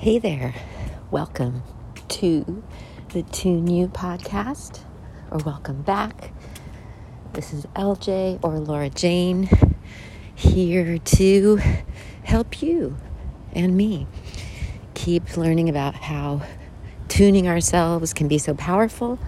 Hey 0.00 0.18
there, 0.18 0.54
welcome 1.10 1.62
to 2.08 2.62
the 3.10 3.22
Tune 3.22 3.66
You 3.66 3.88
podcast, 3.88 4.80
or 5.30 5.36
welcome 5.44 5.82
back. 5.82 6.32
This 7.34 7.52
is 7.52 7.66
LJ 7.76 8.42
or 8.42 8.58
Laura 8.60 8.88
Jane 8.88 9.50
here 10.34 10.96
to 10.96 11.60
help 12.22 12.62
you 12.62 12.96
and 13.52 13.76
me 13.76 14.06
keep 14.94 15.36
learning 15.36 15.68
about 15.68 15.94
how 15.96 16.46
tuning 17.08 17.46
ourselves 17.46 18.14
can 18.14 18.26
be 18.26 18.38
so 18.38 18.54
powerful 18.54 19.18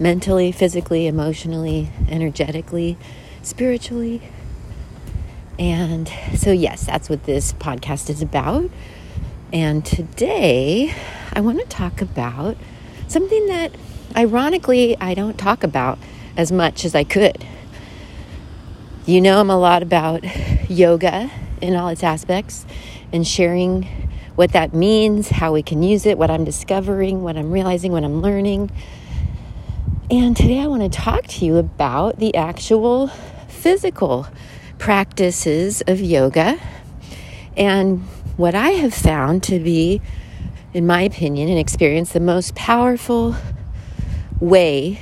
mentally, 0.00 0.50
physically, 0.50 1.06
emotionally, 1.06 1.88
energetically, 2.08 2.98
spiritually. 3.42 4.20
And 5.56 6.10
so, 6.34 6.50
yes, 6.50 6.84
that's 6.84 7.08
what 7.08 7.22
this 7.26 7.52
podcast 7.52 8.10
is 8.10 8.22
about. 8.22 8.68
And 9.52 9.84
today 9.84 10.94
I 11.32 11.40
want 11.40 11.58
to 11.58 11.66
talk 11.66 12.00
about 12.00 12.56
something 13.08 13.48
that 13.48 13.72
ironically 14.16 14.96
I 15.00 15.14
don't 15.14 15.36
talk 15.36 15.64
about 15.64 15.98
as 16.36 16.52
much 16.52 16.84
as 16.84 16.94
I 16.94 17.02
could. 17.02 17.44
You 19.06 19.20
know, 19.20 19.40
I'm 19.40 19.50
a 19.50 19.58
lot 19.58 19.82
about 19.82 20.22
yoga 20.70 21.32
in 21.60 21.74
all 21.74 21.88
its 21.88 22.04
aspects 22.04 22.64
and 23.12 23.26
sharing 23.26 23.88
what 24.36 24.52
that 24.52 24.72
means, 24.72 25.30
how 25.30 25.52
we 25.52 25.64
can 25.64 25.82
use 25.82 26.06
it, 26.06 26.16
what 26.16 26.30
I'm 26.30 26.44
discovering, 26.44 27.24
what 27.24 27.36
I'm 27.36 27.50
realizing, 27.50 27.90
what 27.90 28.04
I'm 28.04 28.22
learning. 28.22 28.70
And 30.12 30.36
today 30.36 30.60
I 30.60 30.68
want 30.68 30.84
to 30.84 30.88
talk 30.88 31.26
to 31.26 31.44
you 31.44 31.56
about 31.56 32.20
the 32.20 32.36
actual 32.36 33.08
physical 33.48 34.28
practices 34.78 35.82
of 35.88 36.00
yoga 36.00 36.56
and 37.56 38.06
what 38.40 38.54
I 38.54 38.70
have 38.70 38.94
found 38.94 39.42
to 39.44 39.58
be, 39.60 40.00
in 40.72 40.86
my 40.86 41.02
opinion 41.02 41.50
and 41.50 41.58
experience, 41.58 42.12
the 42.12 42.20
most 42.20 42.54
powerful 42.54 43.36
way 44.40 44.98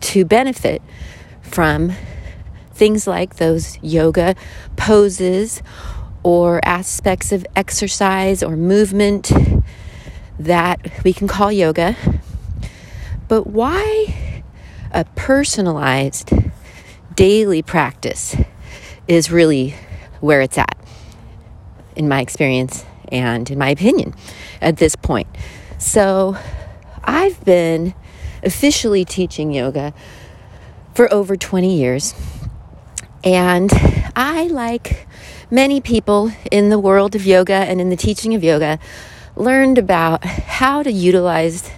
to 0.00 0.24
benefit 0.24 0.82
from 1.40 1.92
things 2.72 3.06
like 3.06 3.36
those 3.36 3.78
yoga 3.80 4.34
poses 4.74 5.62
or 6.24 6.60
aspects 6.64 7.30
of 7.30 7.46
exercise 7.54 8.42
or 8.42 8.56
movement 8.56 9.30
that 10.40 10.80
we 11.04 11.12
can 11.12 11.28
call 11.28 11.52
yoga. 11.52 11.96
But 13.28 13.46
why 13.46 14.42
a 14.90 15.04
personalized 15.14 16.32
daily 17.14 17.62
practice 17.62 18.36
is 19.06 19.30
really 19.30 19.76
where 20.20 20.40
it's 20.40 20.58
at, 20.58 20.77
in 21.98 22.08
my 22.08 22.20
experience 22.20 22.86
and 23.10 23.50
in 23.50 23.58
my 23.58 23.68
opinion 23.68 24.14
at 24.60 24.78
this 24.78 24.96
point. 24.96 25.28
So 25.78 26.36
I've 27.04 27.44
been 27.44 27.94
officially 28.42 29.04
teaching 29.04 29.52
yoga 29.52 29.92
for 30.94 31.12
over 31.12 31.36
20 31.36 31.76
years. 31.76 32.14
And 33.24 33.70
I, 34.16 34.46
like 34.46 35.06
many 35.50 35.80
people 35.80 36.32
in 36.50 36.70
the 36.70 36.78
world 36.78 37.14
of 37.14 37.26
yoga 37.26 37.54
and 37.54 37.80
in 37.80 37.90
the 37.90 37.96
teaching 37.96 38.34
of 38.34 38.44
yoga, 38.44 38.78
learned 39.36 39.78
about 39.78 40.24
how 40.24 40.82
to 40.82 40.90
utilize 40.90 41.70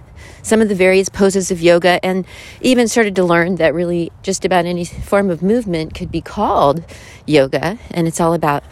some 0.42 0.60
of 0.60 0.68
the 0.68 0.74
various 0.74 1.08
poses 1.08 1.50
of 1.50 1.60
yoga 1.60 2.04
and 2.04 2.26
even 2.60 2.88
started 2.88 3.14
to 3.16 3.24
learn 3.24 3.56
that 3.56 3.74
really 3.74 4.10
just 4.22 4.44
about 4.44 4.64
any 4.64 4.84
form 4.84 5.30
of 5.30 5.42
movement 5.42 5.94
could 5.94 6.10
be 6.10 6.20
called 6.20 6.82
yoga. 7.26 7.78
And 7.90 8.08
it's 8.08 8.20
all 8.20 8.34
about 8.34 8.64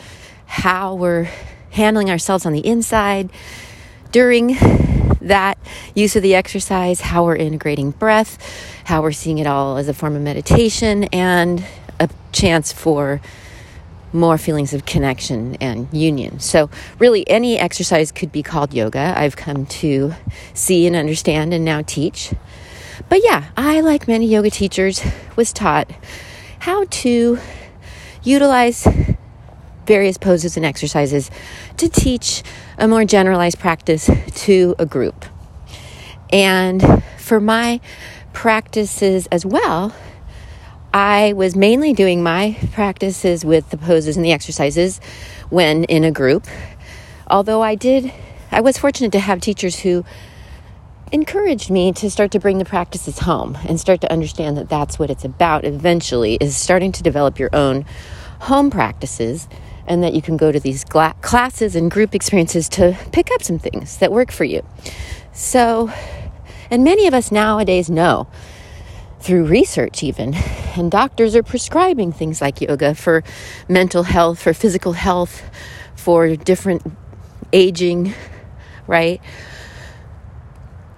how 0.49 0.95
we're 0.95 1.29
handling 1.71 2.11
ourselves 2.11 2.45
on 2.45 2.53
the 2.53 2.67
inside 2.67 3.31
during 4.11 4.57
that 5.21 5.59
use 5.95 6.17
of 6.17 6.23
the 6.23 6.35
exercise, 6.35 7.01
how 7.01 7.25
we're 7.25 7.37
integrating 7.37 7.91
breath, 7.91 8.39
how 8.85 9.03
we're 9.03 9.13
seeing 9.13 9.39
it 9.39 9.47
all 9.47 9.77
as 9.77 9.89
a 9.89 9.95
form 9.95 10.17
of 10.17 10.23
meditation, 10.23 11.05
and 11.05 11.65
a 12.01 12.09
chance 12.33 12.73
for 12.73 13.21
more 14.11 14.39
feelings 14.39 14.73
of 14.73 14.87
connection 14.87 15.55
and 15.57 15.87
union. 15.93 16.41
So, 16.41 16.71
really, 16.99 17.29
any 17.29 17.59
exercise 17.59 18.11
could 18.11 18.33
be 18.33 18.43
called 18.43 18.73
yoga. 18.73 19.13
I've 19.15 19.37
come 19.37 19.67
to 19.67 20.15
see 20.55 20.87
and 20.87 20.97
understand 20.97 21.53
and 21.53 21.63
now 21.63 21.83
teach. 21.83 22.33
But 23.11 23.23
yeah, 23.23 23.51
I, 23.55 23.81
like 23.81 24.09
many 24.09 24.27
yoga 24.27 24.51
teachers, 24.51 25.03
was 25.37 25.53
taught 25.53 25.91
how 26.61 26.85
to 26.85 27.39
utilize 28.23 28.89
various 29.89 30.19
poses 30.19 30.57
and 30.57 30.65
exercises 30.65 31.31
to 31.79 31.89
teach 31.89 32.45
a 32.79 32.87
more 32.87 33.05
generalized 33.05 33.59
practice 33.59 34.09
to 34.35 34.77
a 34.79 34.87
group. 34.87 35.25
And 36.31 37.03
for 37.17 37.41
my 37.41 37.81
practices 38.33 39.27
as 39.33 39.45
well, 39.45 39.95
I 40.93 41.33
was 41.33 41.57
mainly 41.57 41.93
doing 41.95 42.23
my 42.23 42.57
practices 42.73 43.45
with 43.45 43.71
the 43.71 43.79
poses 43.79 44.17
and 44.17 44.25
the 44.25 44.33
exercises 44.33 45.01
when 45.51 45.85
in 45.85 46.05
a 46.05 46.13
group. 46.13 46.47
Although 47.27 47.63
I 47.63 47.75
did, 47.75 48.13
I 48.53 48.61
was 48.61 48.79
fortunate 48.79 49.13
to 49.13 49.21
have 49.21 49.41
teachers 49.41 49.81
who 49.81 50.05
encouraged 51.13 51.71
me 51.71 51.93
to 51.93 52.11
start 52.11 52.31
to 52.33 52.39
bring 52.39 52.59
the 52.59 52.65
practices 52.65 53.21
home 53.21 53.57
and 53.67 53.81
start 53.81 54.03
to 54.03 54.13
understand 54.13 54.59
that 54.59 54.69
that's 54.69 54.99
what 54.99 55.09
it's 55.09 55.25
about 55.25 55.65
eventually 55.65 56.37
is 56.41 56.57
starting 56.57 56.93
to 56.93 57.03
develop 57.03 57.39
your 57.39 57.51
own 57.55 57.87
home 58.41 58.71
practices 58.71 59.49
and 59.89 60.05
that 60.05 60.15
you 60.15 60.23
can 60.23 60.37
go 60.37 60.53
to 60.53 60.61
these 60.61 60.85
gla- 60.85 61.17
classes 61.23 61.75
and 61.75 61.91
group 61.91 62.15
experiences 62.15 62.69
to 62.69 62.97
pick 63.11 63.31
up 63.33 63.43
some 63.43 63.59
things 63.59 63.97
that 63.97 64.13
work 64.13 64.31
for 64.31 64.45
you. 64.45 64.65
So, 65.33 65.91
and 66.71 66.85
many 66.85 67.07
of 67.07 67.15
us 67.15 67.33
nowadays 67.33 67.89
know 67.91 68.29
through 69.21 69.47
research, 69.47 70.03
even, 70.05 70.35
and 70.77 70.91
doctors 70.91 71.35
are 71.35 71.43
prescribing 71.43 72.13
things 72.13 72.41
like 72.41 72.61
yoga 72.61 72.95
for 72.95 73.25
mental 73.69 74.05
health, 74.05 74.41
for 74.41 74.53
physical 74.53 74.93
health, 74.93 75.43
for 75.97 76.37
different 76.37 76.83
aging, 77.53 78.15
right? 78.87 79.21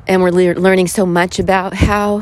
And 0.07 0.21
we're 0.21 0.33
le- 0.33 0.61
learning 0.61 0.89
so 0.89 1.07
much 1.07 1.39
about 1.39 1.73
how 1.73 2.21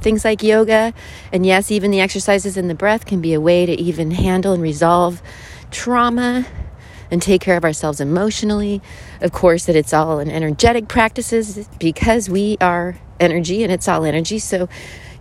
things 0.00 0.24
like 0.24 0.42
yoga 0.42 0.94
and, 1.32 1.44
yes, 1.44 1.70
even 1.70 1.90
the 1.90 2.00
exercises 2.00 2.56
and 2.56 2.70
the 2.70 2.74
breath 2.74 3.04
can 3.06 3.20
be 3.20 3.34
a 3.34 3.40
way 3.40 3.66
to 3.66 3.72
even 3.72 4.12
handle 4.12 4.52
and 4.52 4.62
resolve 4.62 5.20
trauma 5.70 6.46
and 7.10 7.22
take 7.22 7.40
care 7.40 7.56
of 7.56 7.64
ourselves 7.64 8.00
emotionally. 8.00 8.82
Of 9.20 9.32
course, 9.32 9.66
that 9.66 9.76
it's 9.76 9.92
all 9.92 10.18
an 10.18 10.30
energetic 10.30 10.88
practices 10.88 11.68
because 11.78 12.28
we 12.28 12.56
are 12.60 12.96
energy 13.20 13.62
and 13.62 13.72
it's 13.72 13.88
all 13.88 14.04
energy. 14.04 14.38
So, 14.38 14.68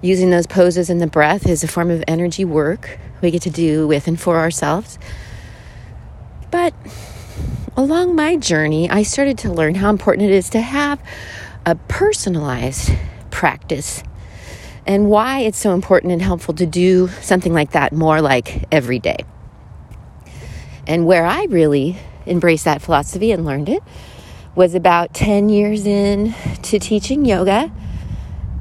using 0.02 0.30
those 0.30 0.48
poses 0.48 0.90
and 0.90 1.02
the 1.02 1.08
breath 1.08 1.48
is 1.48 1.64
a 1.64 1.68
form 1.68 1.90
of 1.90 2.04
energy 2.08 2.46
work 2.46 3.00
we 3.22 3.32
get 3.32 3.42
to 3.44 3.50
do 3.50 3.88
with 3.88 4.08
and 4.08 4.20
for 4.20 4.38
ourselves. 4.38 5.00
But 6.52 6.74
along 7.76 8.16
my 8.16 8.36
journey, 8.36 8.90
I 8.90 9.04
started 9.04 9.38
to 9.40 9.52
learn 9.52 9.76
how 9.76 9.90
important 9.90 10.30
it 10.30 10.34
is 10.34 10.50
to 10.52 10.62
have 10.62 11.02
a 11.66 11.76
personalized 11.76 12.92
practice 13.32 14.04
and 14.86 15.10
why 15.10 15.40
it's 15.40 15.58
so 15.58 15.74
important 15.74 16.14
and 16.14 16.22
helpful 16.22 16.54
to 16.54 16.66
do 16.66 17.08
something 17.22 17.54
like 17.54 17.72
that 17.72 17.92
more 17.92 18.22
like 18.22 18.66
every 18.72 19.00
day. 19.00 19.18
And 20.88 21.06
where 21.06 21.26
I 21.26 21.46
really 21.46 21.98
embraced 22.26 22.66
that 22.66 22.82
philosophy 22.82 23.32
and 23.32 23.46
learned 23.46 23.70
it 23.70 23.84
was 24.56 24.74
about 24.74 25.14
10 25.14 25.50
years 25.50 25.86
in 25.86 26.34
to 26.64 26.80
teaching 26.80 27.26
yoga. 27.26 27.72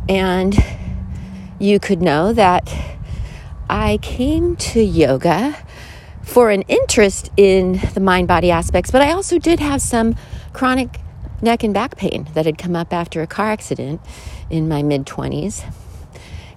And 0.08 0.56
you 1.58 1.78
could 1.78 2.02
know 2.02 2.32
that 2.32 2.74
I 3.68 3.98
came 4.02 4.56
to 4.56 4.82
yoga 4.82 5.56
for 6.22 6.50
an 6.50 6.62
interest 6.62 7.30
in 7.36 7.80
the 7.94 8.00
mind 8.00 8.28
body 8.28 8.50
aspects, 8.50 8.90
but 8.90 9.02
I 9.02 9.12
also 9.12 9.38
did 9.38 9.60
have 9.60 9.80
some 9.80 10.16
chronic 10.52 11.00
neck 11.42 11.62
and 11.62 11.74
back 11.74 11.96
pain 11.96 12.28
that 12.34 12.46
had 12.46 12.58
come 12.58 12.74
up 12.74 12.92
after 12.92 13.22
a 13.22 13.26
car 13.26 13.50
accident 13.50 14.00
in 14.50 14.68
my 14.68 14.82
mid 14.82 15.06
20s. 15.06 15.70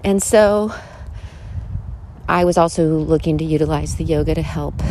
And 0.04 0.24
so 0.24 0.74
I 2.28 2.46
was 2.46 2.58
also 2.58 2.98
looking 2.98 3.38
to 3.38 3.44
utilize 3.46 3.96
the 3.96 4.04
yoga 4.04 4.36
to 4.36 4.42
help 4.42 4.82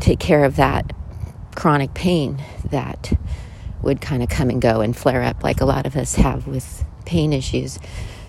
take 0.00 0.18
care 0.18 0.44
of 0.44 0.56
that 0.56 0.92
chronic 1.54 1.94
pain 1.94 2.42
that 2.70 3.12
would 3.82 4.00
kind 4.00 4.22
of 4.22 4.28
come 4.28 4.50
and 4.50 4.60
go 4.60 4.80
and 4.80 4.96
flare 4.96 5.22
up 5.22 5.42
like 5.42 5.60
a 5.60 5.64
lot 5.64 5.86
of 5.86 5.96
us 5.96 6.16
have 6.16 6.46
with 6.46 6.84
pain 7.04 7.32
issues. 7.32 7.78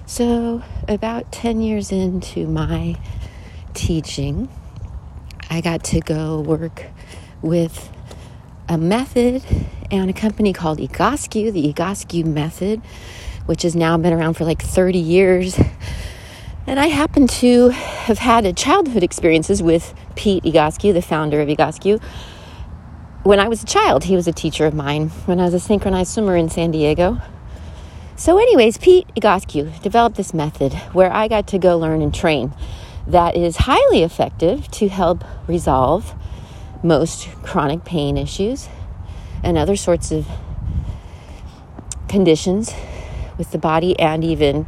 So, 0.05 0.63
about 0.87 1.31
10 1.31 1.61
years 1.61 1.91
into 1.91 2.47
my 2.47 2.95
teaching, 3.73 4.49
I 5.49 5.61
got 5.61 5.83
to 5.85 5.99
go 5.99 6.41
work 6.41 6.85
with 7.41 7.91
a 8.67 8.77
method 8.77 9.43
and 9.91 10.09
a 10.09 10.13
company 10.13 10.53
called 10.53 10.79
Egoscue, 10.79 11.51
the 11.51 11.73
Egoscue 11.73 12.25
method, 12.25 12.81
which 13.45 13.63
has 13.63 13.75
now 13.75 13.97
been 13.97 14.13
around 14.13 14.35
for 14.35 14.45
like 14.45 14.61
30 14.61 14.99
years. 14.99 15.59
And 16.69 16.79
I 16.79 16.85
happen 16.85 17.25
to 17.25 17.69
have 17.69 18.19
had 18.19 18.45
a 18.45 18.53
childhood 18.53 19.01
experiences 19.01 19.63
with 19.63 19.95
Pete 20.15 20.43
Egoscue, 20.43 20.93
the 20.93 21.01
founder 21.01 21.41
of 21.41 21.47
Egoscue. 21.47 21.99
when 23.23 23.39
I 23.39 23.47
was 23.47 23.63
a 23.63 23.65
child, 23.65 24.03
he 24.03 24.15
was 24.15 24.27
a 24.27 24.31
teacher 24.31 24.67
of 24.67 24.75
mine 24.75 25.09
when 25.25 25.39
I 25.39 25.45
was 25.45 25.55
a 25.55 25.59
synchronized 25.59 26.11
swimmer 26.11 26.35
in 26.35 26.47
San 26.47 26.69
Diego. 26.69 27.19
So, 28.15 28.37
anyways, 28.37 28.77
Pete 28.77 29.07
Egoscue 29.15 29.81
developed 29.81 30.15
this 30.15 30.31
method 30.31 30.73
where 30.93 31.11
I 31.11 31.27
got 31.27 31.47
to 31.47 31.57
go 31.57 31.75
learn 31.75 32.03
and 32.03 32.13
train 32.13 32.53
that 33.07 33.35
is 33.35 33.57
highly 33.57 34.03
effective 34.03 34.69
to 34.73 34.89
help 34.89 35.23
resolve 35.47 36.13
most 36.83 37.29
chronic 37.41 37.83
pain 37.83 38.15
issues 38.15 38.69
and 39.41 39.57
other 39.57 39.75
sorts 39.75 40.11
of 40.11 40.27
conditions 42.07 42.71
with 43.39 43.49
the 43.49 43.57
body 43.57 43.99
and 43.99 44.23
even 44.23 44.67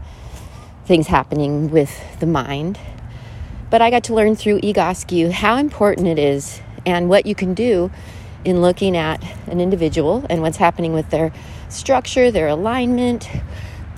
things 0.92 1.08
happening 1.08 1.70
with 1.72 2.20
the 2.20 2.26
mind. 2.26 2.78
But 3.70 3.82
I 3.82 3.90
got 3.90 4.04
to 4.06 4.14
learn 4.14 4.36
through 4.36 4.60
Egoscue 4.60 5.32
how 5.32 5.56
important 5.56 6.06
it 6.06 6.20
is 6.20 6.60
and 6.86 7.08
what 7.08 7.26
you 7.26 7.34
can 7.34 7.54
do 7.54 7.90
in 8.44 8.62
looking 8.62 8.98
at 8.98 9.24
an 9.48 9.62
individual 9.62 10.26
and 10.30 10.42
what's 10.42 10.58
happening 10.58 10.92
with 10.92 11.10
their 11.10 11.32
structure, 11.70 12.30
their 12.30 12.50
alignment, 12.50 13.30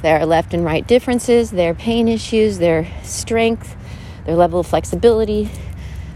their 0.04 0.24
left 0.28 0.54
and 0.54 0.64
right 0.64 0.88
differences, 0.88 1.50
their 1.50 1.74
pain 1.74 2.08
issues, 2.08 2.60
their 2.60 2.88
strength, 3.02 3.76
their 4.28 4.36
level 4.36 4.60
of 4.60 4.68
flexibility, 4.68 5.50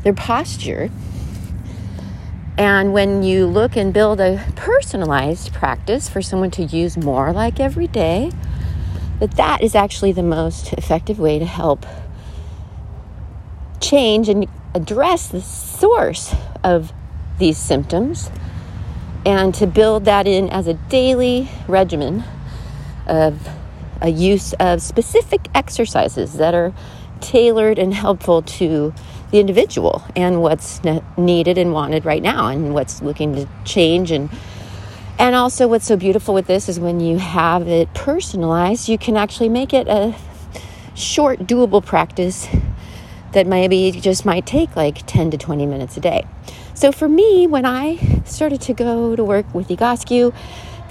their 0.03 0.13
posture. 0.13 0.91
And 2.55 2.93
when 2.93 3.23
you 3.23 3.47
look 3.47 3.75
and 3.75 3.91
build 3.91 4.21
a 4.21 4.45
personalized 4.55 5.53
practice 5.53 6.07
for 6.07 6.21
someone 6.21 6.51
to 6.51 6.61
use 6.61 6.97
more 6.97 7.33
like 7.33 7.59
every 7.59 7.87
day, 7.87 8.31
that 9.19 9.31
that 9.31 9.61
is 9.61 9.75
actually 9.75 10.11
the 10.11 10.23
most 10.23 10.73
effective 10.73 11.19
way 11.19 11.39
to 11.39 11.45
help 11.45 11.85
change 13.79 14.29
and 14.29 14.47
address 14.73 15.27
the 15.27 15.41
source 15.41 16.35
of 16.63 16.91
these 17.39 17.57
symptoms 17.57 18.29
and 19.25 19.53
to 19.55 19.67
build 19.67 20.05
that 20.05 20.27
in 20.27 20.49
as 20.49 20.67
a 20.67 20.73
daily 20.73 21.49
regimen 21.67 22.23
of 23.07 23.47
a 24.01 24.09
use 24.09 24.53
of 24.53 24.81
specific 24.81 25.47
exercises 25.55 26.33
that 26.33 26.53
are 26.53 26.73
tailored 27.19 27.79
and 27.79 27.93
helpful 27.93 28.41
to 28.41 28.93
the 29.31 29.39
individual 29.39 30.03
and 30.15 30.41
what's 30.41 30.83
ne- 30.83 31.03
needed 31.17 31.57
and 31.57 31.73
wanted 31.73 32.05
right 32.05 32.21
now 32.21 32.47
and 32.47 32.73
what's 32.73 33.01
looking 33.01 33.35
to 33.35 33.47
change 33.65 34.11
and 34.11 34.29
and 35.19 35.35
also 35.35 35.67
what's 35.67 35.85
so 35.85 35.97
beautiful 35.97 36.33
with 36.33 36.47
this 36.47 36.69
is 36.69 36.79
when 36.79 36.99
you 36.99 37.17
have 37.17 37.67
it 37.67 37.93
personalized 37.93 38.89
you 38.89 38.97
can 38.97 39.17
actually 39.17 39.49
make 39.49 39.73
it 39.73 39.87
a 39.87 40.15
short 40.95 41.39
doable 41.39 41.83
practice 41.83 42.47
that 43.33 43.45
maybe 43.45 43.91
just 43.91 44.25
might 44.25 44.45
take 44.45 44.75
like 44.75 45.05
10 45.05 45.31
to 45.31 45.37
20 45.37 45.65
minutes 45.65 45.97
a 45.97 45.99
day 45.99 46.25
so 46.77 46.91
for 46.91 47.09
me, 47.09 47.47
when 47.47 47.65
I 47.65 47.97
started 48.25 48.61
to 48.61 48.73
go 48.75 49.15
to 49.15 49.23
work 49.23 49.51
with 49.51 49.69
Egoscue, 49.69 50.31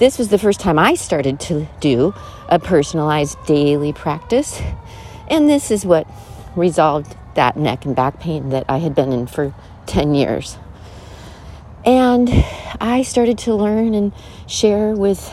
this 0.01 0.19
was 0.19 0.31
the 0.31 0.37
first 0.37 0.59
time 0.59 0.81
I 0.81 0.97
started 0.97 1.39
to 1.43 1.69
do 1.79 2.13
a 2.49 2.59
personalized 2.59 3.39
daily 3.47 3.93
practice. 3.93 4.61
And 5.29 5.49
this 5.49 5.71
is 5.71 5.87
what 5.87 6.09
resolved 6.57 7.17
that 7.37 7.57
neck 7.57 7.85
and 7.85 7.95
back 7.95 8.19
pain 8.19 8.49
that 8.49 8.65
I 8.69 8.79
had 8.79 8.97
been 8.97 9.13
in 9.13 9.29
for 9.29 9.55
10 9.87 10.17
years. 10.17 10.59
And 11.87 12.29
I 12.81 13.03
started 13.03 13.39
to 13.39 13.55
learn 13.55 13.95
and 13.95 14.13
share 14.49 14.97
with 14.97 15.33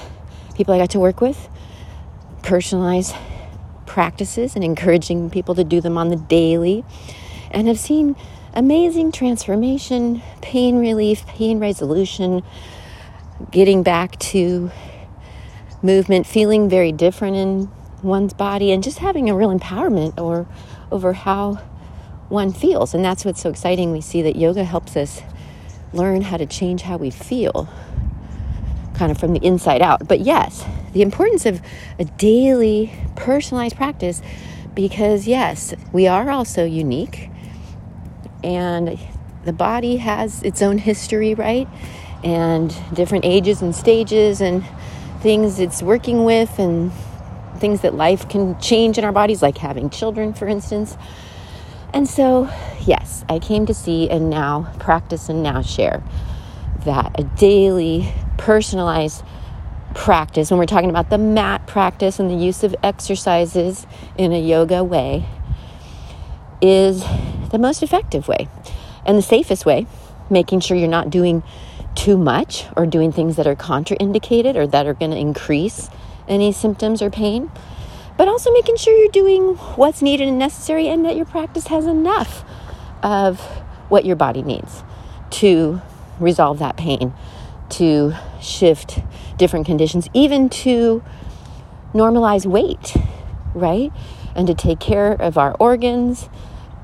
people 0.55 0.75
I 0.75 0.77
got 0.77 0.91
to 0.91 0.99
work 0.99 1.19
with 1.19 1.49
personalized 2.43 3.15
practices 3.87 4.55
and 4.55 4.63
encouraging 4.63 5.31
people 5.31 5.55
to 5.55 5.63
do 5.63 5.81
them 5.81 5.97
on 5.97 6.09
the 6.09 6.15
daily. 6.15 6.85
And 7.49 7.67
I've 7.67 7.79
seen 7.79 8.15
amazing 8.53 9.11
transformation, 9.11 10.21
pain 10.43 10.77
relief, 10.77 11.25
pain 11.25 11.59
resolution, 11.59 12.43
getting 13.49 13.81
back 13.81 14.19
to 14.19 14.69
movement, 15.81 16.27
feeling 16.27 16.69
very 16.69 16.91
different 16.91 17.35
in 17.35 17.71
one's 18.03 18.33
body, 18.33 18.71
and 18.71 18.83
just 18.83 18.99
having 18.99 19.27
a 19.27 19.35
real 19.35 19.49
empowerment 19.57 20.19
or 20.19 20.47
over 20.91 21.13
how 21.13 21.55
one 22.29 22.53
feels. 22.53 22.93
And 22.93 23.03
that's 23.03 23.25
what's 23.25 23.41
so 23.41 23.49
exciting. 23.49 23.91
We 23.91 24.01
see 24.01 24.21
that 24.21 24.35
yoga 24.35 24.63
helps 24.63 24.95
us 24.95 25.23
learn 25.93 26.21
how 26.21 26.37
to 26.37 26.45
change 26.45 26.81
how 26.81 26.97
we 26.97 27.09
feel, 27.09 27.67
kind 28.95 29.11
of 29.11 29.17
from 29.17 29.33
the 29.33 29.45
inside 29.45 29.81
out. 29.81 30.07
But 30.07 30.21
yes, 30.21 30.65
the 30.93 31.01
importance 31.01 31.45
of 31.45 31.61
a 31.99 32.05
daily 32.05 32.93
personalized 33.15 33.75
practice 33.75 34.21
because, 34.75 35.27
yes, 35.27 35.73
we 35.91 36.07
are 36.07 36.29
also 36.29 36.65
unique 36.65 37.29
and 38.43 38.99
the 39.45 39.53
body 39.53 39.97
has 39.97 40.41
its 40.43 40.61
own 40.61 40.77
history, 40.77 41.33
right? 41.33 41.67
And 42.23 42.75
different 42.93 43.25
ages 43.25 43.61
and 43.61 43.75
stages 43.75 44.41
and 44.41 44.63
things 45.21 45.59
it's 45.59 45.81
working 45.81 46.25
with 46.25 46.59
and 46.59 46.91
things 47.57 47.81
that 47.81 47.93
life 47.93 48.27
can 48.27 48.59
change 48.59 48.97
in 48.97 49.05
our 49.05 49.11
bodies, 49.11 49.41
like 49.41 49.57
having 49.57 49.89
children, 49.89 50.33
for 50.33 50.47
instance. 50.47 50.97
And 51.93 52.09
so, 52.09 52.49
yes, 52.81 53.23
I 53.29 53.37
came 53.37 53.67
to 53.67 53.73
see 53.73 54.09
and 54.09 54.29
now 54.29 54.73
practice 54.79 55.29
and 55.29 55.43
now 55.43 55.61
share 55.61 56.03
that 56.85 57.17
a 57.19 57.23
daily 57.23 58.11
personalized 58.37 59.23
practice, 59.93 60.49
when 60.49 60.57
we're 60.57 60.65
talking 60.65 60.89
about 60.89 61.11
the 61.11 61.19
mat 61.19 61.67
practice 61.67 62.19
and 62.19 62.31
the 62.31 62.35
use 62.35 62.63
of 62.63 62.75
exercises 62.81 63.85
in 64.17 64.33
a 64.33 64.41
yoga 64.41 64.83
way, 64.83 65.25
is 66.61 67.03
the 67.51 67.59
most 67.59 67.83
effective 67.83 68.27
way 68.27 68.47
and 69.05 69.17
the 69.17 69.21
safest 69.21 69.65
way, 69.65 69.85
making 70.29 70.61
sure 70.61 70.75
you're 70.75 70.87
not 70.87 71.09
doing 71.09 71.43
too 71.93 72.17
much 72.17 72.65
or 72.75 72.87
doing 72.87 73.11
things 73.11 73.35
that 73.35 73.45
are 73.45 73.55
contraindicated 73.55 74.55
or 74.55 74.65
that 74.65 74.87
are 74.87 74.95
going 74.95 75.11
to 75.11 75.17
increase 75.17 75.89
any 76.27 76.51
symptoms 76.51 77.01
or 77.01 77.11
pain, 77.11 77.51
but 78.17 78.27
also 78.27 78.51
making 78.51 78.75
sure 78.77 78.95
you're 78.95 79.11
doing 79.11 79.55
what's 79.75 80.01
needed 80.01 80.27
and 80.27 80.37
necessary 80.37 80.87
and 80.87 81.05
that 81.05 81.15
your 81.15 81.25
practice 81.25 81.67
has 81.67 81.85
enough 81.85 82.43
of 83.01 83.39
what 83.89 84.05
your 84.05 84.15
body 84.15 84.41
needs 84.41 84.83
to 85.29 85.81
resolve 86.19 86.59
that 86.59 86.77
pain, 86.77 87.13
to 87.69 88.13
shift 88.39 88.99
different 89.37 89.65
conditions, 89.65 90.07
even 90.13 90.47
to 90.47 91.03
normalize 91.93 92.45
weight, 92.45 92.95
right? 93.53 93.91
And 94.35 94.47
to 94.47 94.53
take 94.53 94.79
care 94.79 95.13
of 95.13 95.37
our 95.37 95.55
organs 95.59 96.29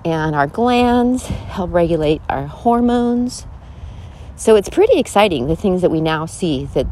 and 0.05 0.35
our 0.35 0.47
glands, 0.47 1.27
help 1.27 1.73
regulate 1.73 2.21
our 2.29 2.47
hormones. 2.47 3.45
So 4.35 4.55
it's 4.55 4.69
pretty 4.69 4.99
exciting 4.99 5.47
the 5.47 5.55
things 5.55 5.81
that 5.81 5.91
we 5.91 5.99
now 6.01 6.25
see 6.25 6.65
that 6.73 6.87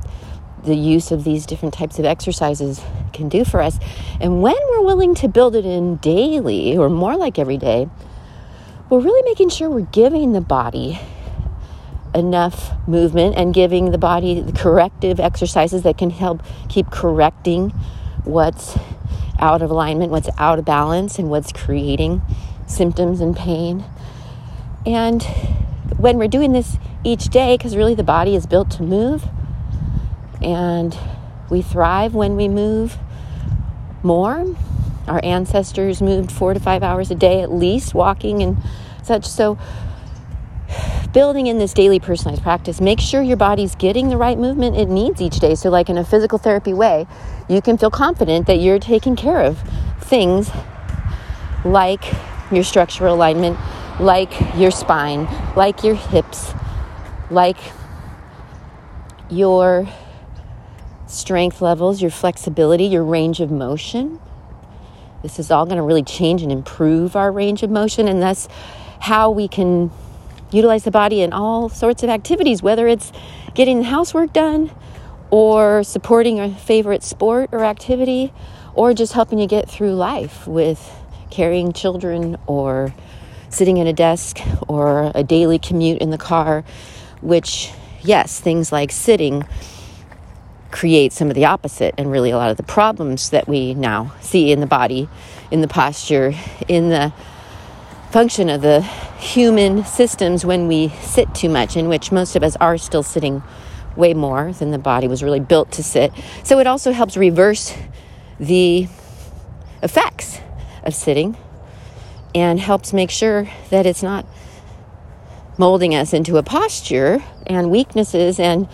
the 0.67 0.75
use 0.75 1.11
of 1.11 1.23
these 1.23 1.45
different 1.45 1.73
types 1.73 1.97
of 1.97 2.05
exercises 2.05 2.81
can 3.13 3.29
do 3.29 3.43
for 3.43 3.61
us. 3.61 3.79
And 4.21 4.41
when 4.41 4.55
we're 4.69 4.83
willing 4.83 5.15
to 5.15 5.27
build 5.27 5.55
it 5.55 5.65
in 5.65 5.95
daily 5.97 6.77
or 6.77 6.89
more 6.89 7.15
like 7.15 7.39
every 7.39 7.57
day, 7.57 7.89
we're 8.89 8.99
really 8.99 9.23
making 9.23 9.49
sure 9.49 9.69
we're 9.69 9.81
giving 9.81 10.33
the 10.33 10.41
body 10.41 10.99
enough 12.13 12.71
movement 12.87 13.35
and 13.35 13.53
giving 13.53 13.91
the 13.91 13.97
body 13.97 14.41
the 14.41 14.51
corrective 14.51 15.19
exercises 15.19 15.83
that 15.83 15.97
can 15.97 16.09
help 16.09 16.43
keep 16.69 16.89
correcting 16.91 17.69
what's 18.23 18.77
out 19.39 19.61
of 19.61 19.71
alignment, 19.71 20.11
what's 20.11 20.29
out 20.37 20.59
of 20.59 20.65
balance, 20.65 21.19
and 21.19 21.29
what's 21.29 21.51
creating 21.51 22.21
symptoms 22.65 23.21
and 23.21 23.35
pain. 23.35 23.85
And 24.85 25.23
when 25.97 26.17
we're 26.17 26.27
doing 26.27 26.53
this 26.53 26.77
each 27.03 27.25
day, 27.25 27.57
because 27.57 27.75
really 27.75 27.95
the 27.95 28.03
body 28.03 28.35
is 28.35 28.45
built 28.45 28.71
to 28.71 28.83
move, 28.83 29.27
and 30.41 30.97
we 31.49 31.61
thrive 31.61 32.13
when 32.13 32.35
we 32.35 32.47
move 32.47 32.97
more. 34.03 34.55
Our 35.07 35.23
ancestors 35.23 36.01
moved 36.01 36.31
four 36.31 36.53
to 36.53 36.59
five 36.59 36.83
hours 36.83 37.11
a 37.11 37.15
day 37.15 37.41
at 37.41 37.51
least, 37.51 37.93
walking 37.93 38.43
and 38.43 38.57
such. 39.03 39.25
So, 39.25 39.57
building 41.13 41.47
in 41.47 41.57
this 41.57 41.73
daily 41.73 41.99
personalized 41.99 42.43
practice, 42.43 42.81
make 42.81 42.99
sure 42.99 43.21
your 43.21 43.37
body's 43.37 43.75
getting 43.75 44.09
the 44.09 44.17
right 44.17 44.37
movement 44.37 44.75
it 44.75 44.89
needs 44.89 45.21
each 45.21 45.39
day. 45.39 45.55
So, 45.55 45.69
like 45.69 45.89
in 45.89 45.97
a 45.97 46.03
physical 46.03 46.37
therapy 46.37 46.73
way, 46.73 47.07
you 47.47 47.61
can 47.61 47.77
feel 47.77 47.89
confident 47.89 48.47
that 48.47 48.57
you're 48.57 48.79
taking 48.79 49.15
care 49.15 49.41
of 49.41 49.59
things 50.01 50.51
like 51.63 52.03
your 52.51 52.63
structural 52.63 53.15
alignment, 53.15 53.57
like 53.99 54.33
your 54.55 54.71
spine, 54.71 55.27
like 55.55 55.83
your 55.83 55.95
hips, 55.95 56.53
like 57.29 57.57
your 59.29 59.87
strength 61.07 61.61
levels, 61.61 62.01
your 62.01 62.11
flexibility, 62.11 62.85
your 62.85 63.03
range 63.03 63.39
of 63.39 63.49
motion. 63.49 64.19
This 65.23 65.39
is 65.39 65.49
all 65.49 65.65
going 65.65 65.77
to 65.77 65.83
really 65.83 66.03
change 66.03 66.41
and 66.41 66.51
improve 66.51 67.15
our 67.15 67.31
range 67.31 67.63
of 67.63 67.69
motion, 67.69 68.07
and 68.07 68.21
thus 68.21 68.47
how 68.99 69.31
we 69.31 69.47
can 69.47 69.91
utilize 70.51 70.83
the 70.83 70.91
body 70.91 71.21
in 71.21 71.33
all 71.33 71.69
sorts 71.69 72.03
of 72.03 72.09
activities, 72.09 72.61
whether 72.61 72.87
it's 72.87 73.11
getting 73.53 73.79
the 73.79 73.85
housework 73.85 74.31
done 74.33 74.71
or 75.29 75.83
supporting 75.83 76.39
a 76.39 76.53
favorite 76.53 77.03
sport 77.03 77.49
or 77.51 77.65
activity 77.65 78.31
or 78.73 78.93
just 78.93 79.13
helping 79.13 79.39
you 79.39 79.47
get 79.47 79.69
through 79.69 79.93
life 79.93 80.47
with 80.47 80.93
carrying 81.29 81.73
children 81.73 82.37
or 82.45 82.93
sitting 83.49 83.79
at 83.79 83.87
a 83.87 83.93
desk 83.93 84.39
or 84.67 85.11
a 85.15 85.23
daily 85.23 85.59
commute 85.59 85.99
in 86.01 86.11
the 86.11 86.17
car, 86.17 86.63
which 87.21 87.71
yes, 88.01 88.39
things 88.39 88.71
like 88.71 88.91
sitting 88.91 89.43
create 90.77 91.11
some 91.11 91.27
of 91.27 91.33
the 91.33 91.43
opposite 91.43 91.95
and 91.97 92.11
really 92.11 92.29
a 92.29 92.37
lot 92.37 92.51
of 92.51 92.57
the 92.57 92.61
problems 92.61 93.31
that 93.31 93.47
we 93.47 93.73
now 93.73 94.13
see 94.21 94.51
in 94.51 94.59
the 94.59 94.67
body, 94.67 95.09
in 95.49 95.61
the 95.61 95.67
posture, 95.67 96.31
in 96.67 96.89
the 96.89 97.11
function 98.11 98.47
of 98.47 98.61
the 98.61 98.81
human 99.17 99.83
systems 99.83 100.45
when 100.45 100.67
we 100.67 100.89
sit 101.01 101.33
too 101.33 101.49
much, 101.49 101.75
in 101.75 101.89
which 101.89 102.11
most 102.11 102.35
of 102.35 102.43
us 102.43 102.55
are 102.57 102.77
still 102.77 103.01
sitting 103.01 103.41
way 103.95 104.13
more 104.13 104.53
than 104.53 104.69
the 104.69 104.77
body 104.77 105.07
was 105.07 105.23
really 105.23 105.39
built 105.39 105.71
to 105.71 105.81
sit. 105.81 106.13
So 106.43 106.59
it 106.59 106.67
also 106.67 106.91
helps 106.91 107.17
reverse 107.17 107.75
the 108.39 108.87
effects 109.81 110.39
of 110.83 110.93
sitting 110.93 111.35
and 112.35 112.59
helps 112.59 112.93
make 112.93 113.09
sure 113.09 113.49
that 113.71 113.87
it's 113.87 114.03
not 114.03 114.27
molding 115.57 115.95
us 115.95 116.13
into 116.13 116.37
a 116.37 116.43
posture 116.43 117.23
and 117.47 117.71
weaknesses 117.71 118.39
and 118.39 118.69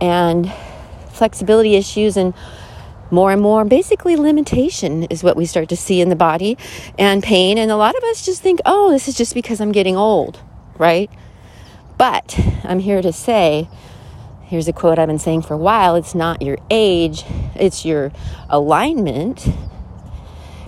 and 0.00 0.50
flexibility 1.20 1.76
issues 1.76 2.16
and 2.16 2.32
more 3.10 3.30
and 3.30 3.42
more 3.42 3.62
basically 3.66 4.16
limitation 4.16 5.04
is 5.04 5.22
what 5.22 5.36
we 5.36 5.44
start 5.44 5.68
to 5.68 5.76
see 5.76 6.00
in 6.00 6.08
the 6.08 6.16
body 6.16 6.56
and 6.98 7.22
pain. 7.22 7.58
And 7.58 7.70
a 7.70 7.76
lot 7.76 7.94
of 7.94 8.02
us 8.04 8.24
just 8.24 8.40
think 8.40 8.58
oh 8.64 8.90
this 8.90 9.06
is 9.06 9.14
just 9.14 9.34
because 9.34 9.60
i'm 9.60 9.70
getting 9.70 9.96
old 9.98 10.40
right? 10.78 11.10
But 11.98 12.40
i'm 12.64 12.78
here 12.78 13.02
to 13.02 13.12
say 13.12 13.68
here's 14.44 14.66
a 14.66 14.72
quote 14.72 14.98
i've 14.98 15.08
been 15.08 15.18
saying 15.18 15.42
for 15.42 15.52
a 15.52 15.58
while 15.58 15.94
it's 15.94 16.14
not 16.14 16.40
your 16.40 16.56
age 16.70 17.24
it's 17.54 17.84
your 17.84 18.12
alignment. 18.48 19.46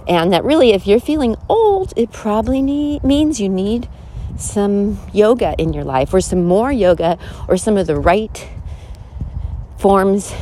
And 0.06 0.34
that 0.34 0.44
really 0.44 0.72
if 0.72 0.86
you're 0.86 1.00
feeling 1.00 1.34
old 1.48 1.94
it 1.96 2.12
probably 2.12 2.60
need, 2.60 3.02
means 3.02 3.40
you 3.40 3.48
need 3.48 3.88
some 4.36 4.98
yoga 5.14 5.54
in 5.56 5.72
your 5.72 5.84
life 5.84 6.12
or 6.12 6.20
some 6.20 6.44
more 6.44 6.70
yoga 6.70 7.18
or 7.48 7.56
some 7.56 7.78
of 7.78 7.86
the 7.86 7.96
right 7.96 8.50
forms 9.82 10.32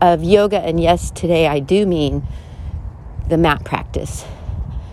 of 0.00 0.22
yoga. 0.22 0.60
And 0.60 0.80
yes, 0.80 1.10
today 1.10 1.48
I 1.48 1.58
do 1.58 1.84
mean 1.84 2.22
the 3.28 3.36
mat 3.36 3.64
practice, 3.64 4.24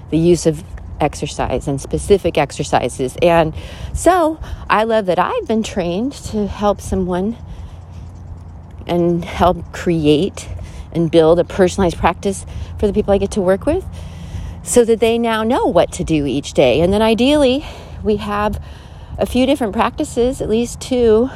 the 0.09 0.17
use 0.17 0.47
of 0.47 0.63
exercise 0.99 1.67
and 1.67 1.79
specific 1.79 2.35
exercises. 2.35 3.15
And 3.21 3.53
so 3.93 4.39
I 4.67 4.85
love 4.85 5.05
that 5.05 5.19
I've 5.19 5.47
been 5.47 5.61
trained 5.61 6.13
to 6.31 6.47
help 6.47 6.81
someone 6.81 7.37
and 8.87 9.23
help 9.23 9.71
create 9.71 10.49
and 10.91 11.11
build 11.11 11.37
a 11.37 11.43
personalized 11.43 11.97
practice 11.97 12.43
for 12.79 12.87
the 12.87 12.93
people 12.93 13.13
I 13.13 13.19
get 13.19 13.31
to 13.31 13.41
work 13.41 13.67
with 13.67 13.85
so 14.63 14.83
that 14.83 14.99
they 14.99 15.19
now 15.19 15.43
know 15.43 15.67
what 15.67 15.91
to 15.93 16.03
do 16.03 16.25
each 16.25 16.53
day. 16.53 16.81
And 16.81 16.91
then 16.91 17.03
ideally, 17.03 17.67
we 18.03 18.15
have 18.15 18.59
a 19.19 19.27
few 19.27 19.45
different 19.45 19.73
practices, 19.73 20.41
at 20.41 20.49
least 20.49 20.81
two, 20.81 21.29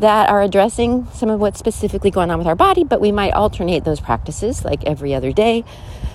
that 0.00 0.30
are 0.30 0.42
addressing 0.42 1.06
some 1.12 1.28
of 1.28 1.40
what's 1.40 1.58
specifically 1.58 2.10
going 2.10 2.30
on 2.30 2.38
with 2.38 2.46
our 2.46 2.56
body, 2.56 2.84
but 2.84 3.00
we 3.00 3.12
might 3.12 3.32
alternate 3.32 3.84
those 3.84 4.00
practices 4.00 4.64
like 4.64 4.82
every 4.84 5.14
other 5.14 5.30
day 5.30 5.62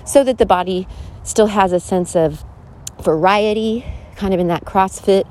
so 0.04 0.24
that 0.24 0.38
the 0.38 0.46
body 0.46 0.88
still 1.22 1.46
has 1.46 1.72
a 1.72 1.80
sense 1.80 2.16
of 2.16 2.44
variety, 3.00 3.84
kind 4.16 4.34
of 4.34 4.40
in 4.40 4.48
that 4.48 4.64
CrossFit 4.64 5.24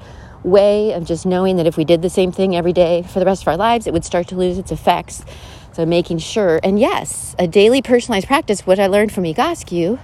way 0.44 0.94
of 0.94 1.06
just 1.06 1.26
knowing 1.26 1.58
that 1.58 1.66
if 1.66 1.76
we 1.76 1.84
did 1.84 2.02
the 2.02 2.10
same 2.10 2.32
thing 2.32 2.56
every 2.56 2.72
day 2.74 3.02
for 3.02 3.20
the 3.20 3.26
rest 3.26 3.42
of 3.42 3.48
our 3.48 3.58
lives, 3.58 3.88
it 3.88 3.94
would 3.94 4.06
start 4.06 4.28
to 4.28 4.36
lose 4.36 4.58
its 4.58 4.72
effects. 4.72 5.26
So 5.74 5.86
making 5.86 6.20
sure, 6.20 6.62
and 6.64 6.80
yes, 6.80 7.36
a 7.38 7.48
daily 7.48 7.82
personalized 7.82 8.28
practice, 8.28 8.66
what 8.66 8.80
I 8.80 8.88
learned 8.88 9.12
from 9.12 9.26
Egoscue, 9.26 10.00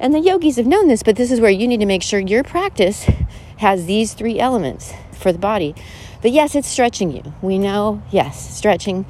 and 0.00 0.14
the 0.14 0.20
yogis 0.20 0.56
have 0.56 0.66
known 0.66 0.88
this, 0.88 1.02
but 1.02 1.16
this 1.16 1.30
is 1.30 1.40
where 1.40 1.50
you 1.50 1.68
need 1.68 1.80
to 1.80 1.86
make 1.86 2.02
sure 2.02 2.20
your 2.20 2.42
practice 2.42 3.06
has 3.58 3.86
these 3.86 4.14
three 4.14 4.38
elements 4.38 4.92
for 5.12 5.32
the 5.32 5.38
body. 5.38 5.74
But 6.26 6.32
yes, 6.32 6.56
it's 6.56 6.66
stretching 6.66 7.12
you. 7.12 7.22
We 7.40 7.56
know, 7.56 8.02
yes, 8.10 8.56
stretching 8.56 9.06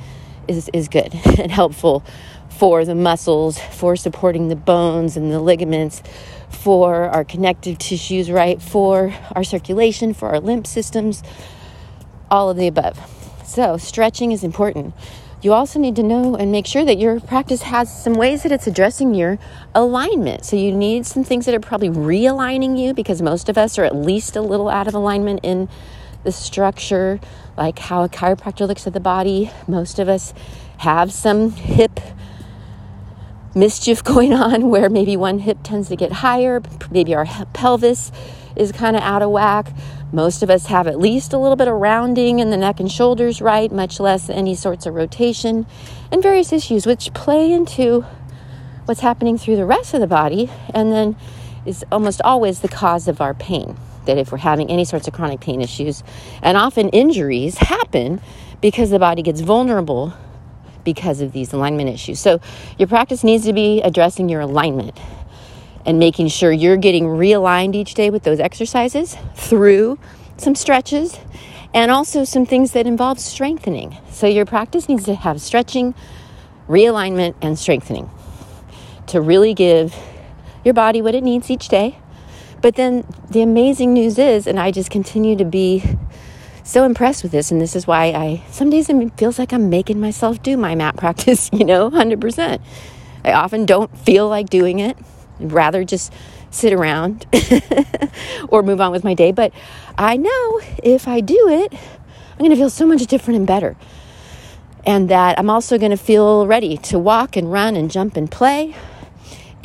is, 0.49 0.69
is 0.75 0.87
good 0.87 1.15
and 1.39 1.51
helpful 1.51 2.05
for 2.51 2.85
the 2.85 2.95
muscles, 2.95 3.59
for 3.59 3.97
supporting 3.97 4.49
the 4.49 4.55
bones 4.55 5.17
and 5.17 5.33
the 5.33 5.41
ligaments, 5.41 6.03
for 6.51 7.07
our 7.07 7.25
connective 7.25 7.79
tissues, 7.79 8.31
right? 8.31 8.61
For 8.61 9.15
our 9.35 9.45
circulation, 9.45 10.13
for 10.13 10.29
our 10.29 10.41
lymph 10.41 10.67
systems, 10.67 11.23
all 12.31 12.51
of 12.51 12.59
the 12.59 12.67
above. 12.67 13.01
So, 13.47 13.79
stretching 13.79 14.33
is 14.33 14.45
important. 14.45 14.93
You 15.41 15.55
also 15.55 15.79
need 15.79 15.97
to 15.97 16.03
know 16.03 16.37
and 16.37 16.53
make 16.53 16.67
sure 16.67 16.85
that 16.85 16.99
your 16.99 17.21
practice 17.21 17.63
has 17.63 18.05
some 18.05 18.13
ways 18.13 18.43
that 18.43 18.53
it's 18.53 18.67
addressing 18.67 19.15
your 19.15 19.39
alignment. 19.75 20.45
So, 20.45 20.57
you 20.57 20.71
need 20.71 21.07
some 21.07 21.25
things 21.25 21.47
that 21.47 21.55
are 21.55 21.61
probably 21.61 21.89
realigning 21.89 22.79
you 22.79 22.93
because 22.93 23.23
most 23.23 23.49
of 23.49 23.57
us 23.57 23.79
are 23.79 23.85
at 23.85 23.97
least 23.97 24.37
a 24.37 24.43
little 24.43 24.69
out 24.69 24.87
of 24.87 24.95
alignment 24.95 25.41
in 25.43 25.71
the 26.27 26.33
structure, 26.33 27.19
like 27.57 27.79
how 27.79 28.03
a 28.03 28.09
chiropractor 28.09 28.69
looks 28.69 28.87
at 28.87 28.93
the 28.93 29.01
body. 29.01 29.51
Most 29.67 29.99
of 29.99 30.09
us 30.09 30.35
have 30.79 31.11
some 31.11 31.53
hip 31.53 32.01
mischief 33.55 34.05
going 34.13 34.35
on 34.35 34.69
where 34.69 34.91
maybe 34.91 35.17
one 35.17 35.39
hip 35.39 35.59
tends 35.63 35.89
to 35.89 35.97
get 35.97 36.13
higher, 36.13 36.61
maybe 36.91 37.15
our 37.15 37.25
pelvis 37.55 38.13
is 38.57 38.73
kind 38.73 38.97
of 38.97 39.03
out 39.03 39.23
of 39.23 39.31
whack. 39.31 39.73
Most 40.13 40.43
of 40.43 40.51
us 40.51 40.67
have 40.67 40.87
at 40.87 40.99
least 40.99 41.33
a 41.33 41.39
little 41.39 41.57
bit 41.57 41.69
of 41.69 41.75
rounding 41.75 42.39
in 42.39 42.51
the 42.51 42.57
neck 42.57 42.81
and 42.81 42.91
shoulders 42.91 43.41
right, 43.41 43.71
much 43.71 44.01
less 44.01 44.29
any 44.29 44.55
sorts 44.55 44.87
of 44.87 44.95
rotation, 44.95 45.67
and 46.11 46.23
various 46.23 46.53
issues 46.53 46.87
which 46.87 47.13
play 47.15 47.53
into 47.53 48.05
what's 48.85 49.01
happening 49.01 49.39
through 49.39 49.57
the 49.57 49.65
rest 49.65 49.95
of 49.95 50.01
the 50.01 50.07
body 50.07 50.51
and 50.75 50.93
then 50.93 51.17
is 51.65 51.85
almost 51.91 52.21
always 52.23 52.61
the 52.61 52.69
cause 52.69 53.09
of 53.09 53.21
our 53.21 53.35
pain. 53.35 53.77
That 54.07 54.19
if 54.19 54.33
we're 54.33 54.39
having 54.39 54.71
any 54.71 54.85
sorts 54.85 55.07
of 55.07 55.15
chronic 55.15 55.41
pain 55.41 55.61
issues, 55.61 56.03
and 56.43 56.57
often 56.57 56.89
injuries 56.91 57.59
happen 57.59 58.21
because 58.61 58.91
the 58.91 58.99
body 58.99 59.23
gets 59.23 59.41
vulnerable 59.41 60.15
because 60.85 61.21
of 61.21 61.33
these 61.33 61.53
alignment 61.53 61.91
issues. 61.91 62.19
So, 62.21 62.41
your 62.79 62.89
practice 62.89 63.23
needs 63.25 63.45
to 63.45 63.53
be 63.53 63.83
addressing 63.83 64.29
your 64.29 64.41
alignment 64.41 64.99
and 65.85 65.99
making 65.99 66.29
sure 66.29 66.51
you're 66.51 66.77
getting 66.77 67.05
realigned 67.05 67.75
each 67.75 67.95
day 67.95 68.11
with 68.11 68.25
those 68.25 68.41
exercises 68.41 69.17
through 69.35 69.99
some 70.37 70.55
stretches 70.55 71.19
and 71.73 71.91
also 71.91 72.25
some 72.25 72.47
things 72.47 72.73
that 72.73 72.87
involve 72.87 73.21
strengthening. 73.21 73.97
So 74.11 74.27
your 74.27 74.47
practice 74.47 74.89
needs 74.89 75.05
to 75.05 75.15
have 75.15 75.41
stretching, 75.41 75.95
realignment, 76.69 77.35
and 77.41 77.59
strengthening 77.59 78.11
to 79.09 79.21
really 79.21 79.55
give 79.55 79.95
your 80.65 80.75
body 80.75 81.01
what 81.01 81.15
it 81.15 81.23
needs 81.23 81.51
each 81.51 81.69
day. 81.69 81.99
But 82.67 82.75
then 82.75 83.07
the 83.31 83.43
amazing 83.43 83.93
news 83.93 84.19
is, 84.19 84.49
and 84.49 84.59
I 84.59 84.73
just 84.73 84.91
continue 84.91 85.37
to 85.37 85.45
be 85.45 85.85
so 86.65 86.83
impressed 86.83 87.23
with 87.23 87.31
this, 87.31 87.53
and 87.53 87.61
this 87.61 87.77
is 87.77 87.87
why 87.87 88.07
I 88.07 88.43
some 88.51 88.71
days 88.71 88.89
it 88.89 89.13
feels 89.17 89.39
like 89.39 89.53
I'm 89.53 89.71
making 89.71 90.01
myself 90.01 90.43
do 90.43 90.57
my 90.57 90.75
mat 90.75 90.97
practice, 91.05 91.49
you 91.53 91.65
know, 91.65 91.89
100%. 91.93 92.61
I 93.25 93.33
often 93.35 93.67
don't 93.67 93.97
feel 93.97 94.29
like 94.29 94.51
doing 94.51 94.81
it 94.81 94.99
I'd 95.39 95.53
rather 95.53 95.85
just 95.85 96.13
sit 96.51 96.73
around 96.73 97.25
or 98.49 98.65
move 98.65 98.81
on 98.81 98.91
with 98.91 99.05
my 99.05 99.15
day. 99.15 99.31
But 99.31 99.53
I 99.97 100.17
know 100.17 100.61
if 100.83 101.07
I 101.07 101.21
do 101.21 101.49
it, 101.49 101.73
I'm 101.73 102.39
going 102.39 102.51
to 102.51 102.57
feel 102.57 102.69
so 102.69 102.85
much 102.85 103.07
different 103.07 103.39
and 103.39 103.47
better. 103.47 103.77
And 104.85 105.09
that 105.09 105.39
I'm 105.39 105.51
also 105.51 105.79
going 105.79 105.93
to 105.93 105.97
feel 105.97 106.49
ready 106.49 106.77
to 106.79 106.99
walk 106.99 107.37
and 107.37 107.53
run 107.53 107.77
and 107.77 107.93
jump 107.93 108.17
and 108.17 108.29
play. 108.29 108.75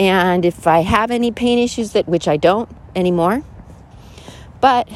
And 0.01 0.46
if 0.46 0.65
I 0.65 0.79
have 0.79 1.12
any 1.12 1.31
pain 1.31 1.60
issues 1.60 1.91
that 1.91 2.08
which 2.08 2.27
I 2.27 2.36
don't 2.36 2.67
anymore, 2.96 3.43
but 4.60 4.89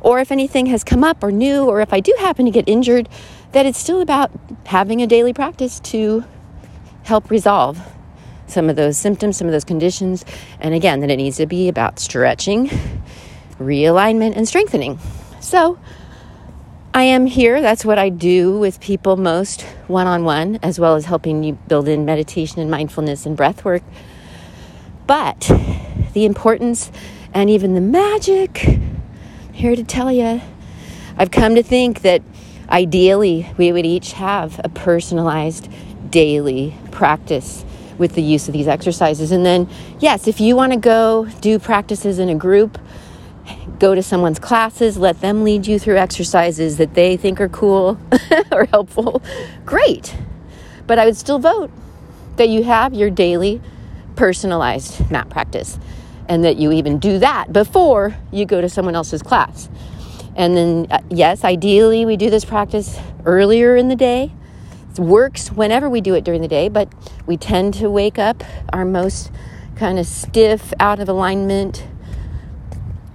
or 0.00 0.18
if 0.18 0.32
anything 0.32 0.66
has 0.66 0.82
come 0.82 1.04
up 1.04 1.22
or 1.22 1.30
new 1.30 1.66
or 1.66 1.80
if 1.80 1.92
I 1.92 2.00
do 2.00 2.12
happen 2.18 2.44
to 2.44 2.50
get 2.50 2.68
injured, 2.68 3.08
that 3.52 3.66
it's 3.66 3.78
still 3.78 4.00
about 4.00 4.32
having 4.64 5.00
a 5.00 5.06
daily 5.06 5.32
practice 5.32 5.78
to 5.78 6.24
help 7.04 7.30
resolve 7.30 7.78
some 8.48 8.68
of 8.68 8.74
those 8.74 8.98
symptoms, 8.98 9.36
some 9.36 9.46
of 9.46 9.52
those 9.52 9.62
conditions. 9.64 10.24
And 10.58 10.74
again, 10.74 10.98
that 11.02 11.10
it 11.10 11.18
needs 11.18 11.36
to 11.36 11.46
be 11.46 11.68
about 11.68 12.00
stretching, 12.00 12.68
realignment, 13.60 14.34
and 14.34 14.48
strengthening. 14.48 14.98
So, 15.40 15.78
I 16.92 17.04
am 17.04 17.26
here. 17.26 17.60
That's 17.60 17.84
what 17.84 17.98
I 18.00 18.08
do 18.08 18.58
with 18.58 18.80
people 18.80 19.16
most 19.16 19.62
one 19.86 20.08
on 20.08 20.24
one, 20.24 20.58
as 20.64 20.80
well 20.80 20.96
as 20.96 21.04
helping 21.04 21.44
you 21.44 21.52
build 21.68 21.86
in 21.86 22.04
meditation 22.04 22.58
and 22.58 22.72
mindfulness 22.72 23.24
and 23.24 23.36
breath 23.36 23.64
work. 23.64 23.84
But 25.06 25.50
the 26.12 26.24
importance 26.24 26.90
and 27.32 27.48
even 27.50 27.74
the 27.74 27.80
magic, 27.80 28.78
here 29.52 29.76
to 29.76 29.84
tell 29.84 30.10
you, 30.10 30.40
I've 31.16 31.30
come 31.30 31.54
to 31.54 31.62
think 31.62 32.02
that 32.02 32.22
ideally 32.68 33.52
we 33.56 33.72
would 33.72 33.86
each 33.86 34.12
have 34.12 34.60
a 34.64 34.68
personalized 34.68 35.68
daily 36.10 36.74
practice 36.90 37.64
with 37.98 38.14
the 38.14 38.22
use 38.22 38.48
of 38.48 38.52
these 38.52 38.68
exercises. 38.68 39.32
And 39.32 39.46
then, 39.46 39.68
yes, 40.00 40.28
if 40.28 40.40
you 40.40 40.56
want 40.56 40.72
to 40.72 40.78
go 40.78 41.26
do 41.40 41.58
practices 41.58 42.18
in 42.18 42.28
a 42.28 42.34
group, 42.34 42.78
go 43.78 43.94
to 43.94 44.02
someone's 44.02 44.38
classes, 44.38 44.96
let 44.96 45.20
them 45.20 45.44
lead 45.44 45.66
you 45.66 45.78
through 45.78 45.96
exercises 45.96 46.76
that 46.78 46.94
they 46.94 47.16
think 47.16 47.40
are 47.40 47.48
cool 47.48 47.98
or 48.52 48.66
helpful, 48.66 49.22
great. 49.64 50.14
But 50.86 50.98
I 50.98 51.06
would 51.06 51.16
still 51.16 51.38
vote 51.38 51.70
that 52.36 52.48
you 52.48 52.64
have 52.64 52.92
your 52.92 53.10
daily 53.10 53.60
personalized 54.16 55.10
mat 55.10 55.28
practice 55.30 55.78
and 56.28 56.44
that 56.44 56.56
you 56.56 56.72
even 56.72 56.98
do 56.98 57.18
that 57.18 57.52
before 57.52 58.16
you 58.32 58.44
go 58.44 58.60
to 58.60 58.68
someone 58.68 58.96
else's 58.96 59.22
class. 59.22 59.68
And 60.34 60.56
then, 60.56 60.86
uh, 60.90 60.98
yes, 61.08 61.44
ideally, 61.44 62.04
we 62.04 62.16
do 62.16 62.28
this 62.28 62.44
practice 62.44 62.98
earlier 63.24 63.76
in 63.76 63.88
the 63.88 63.96
day. 63.96 64.32
It 64.90 64.98
works 64.98 65.50
whenever 65.52 65.88
we 65.88 66.00
do 66.00 66.14
it 66.14 66.24
during 66.24 66.42
the 66.42 66.48
day, 66.48 66.68
but 66.68 66.92
we 67.26 67.36
tend 67.36 67.74
to 67.74 67.90
wake 67.90 68.18
up 68.18 68.42
our 68.72 68.84
most 68.84 69.30
kind 69.76 69.98
of 69.98 70.06
stiff, 70.06 70.72
out 70.80 71.00
of 71.00 71.08
alignment 71.08 71.86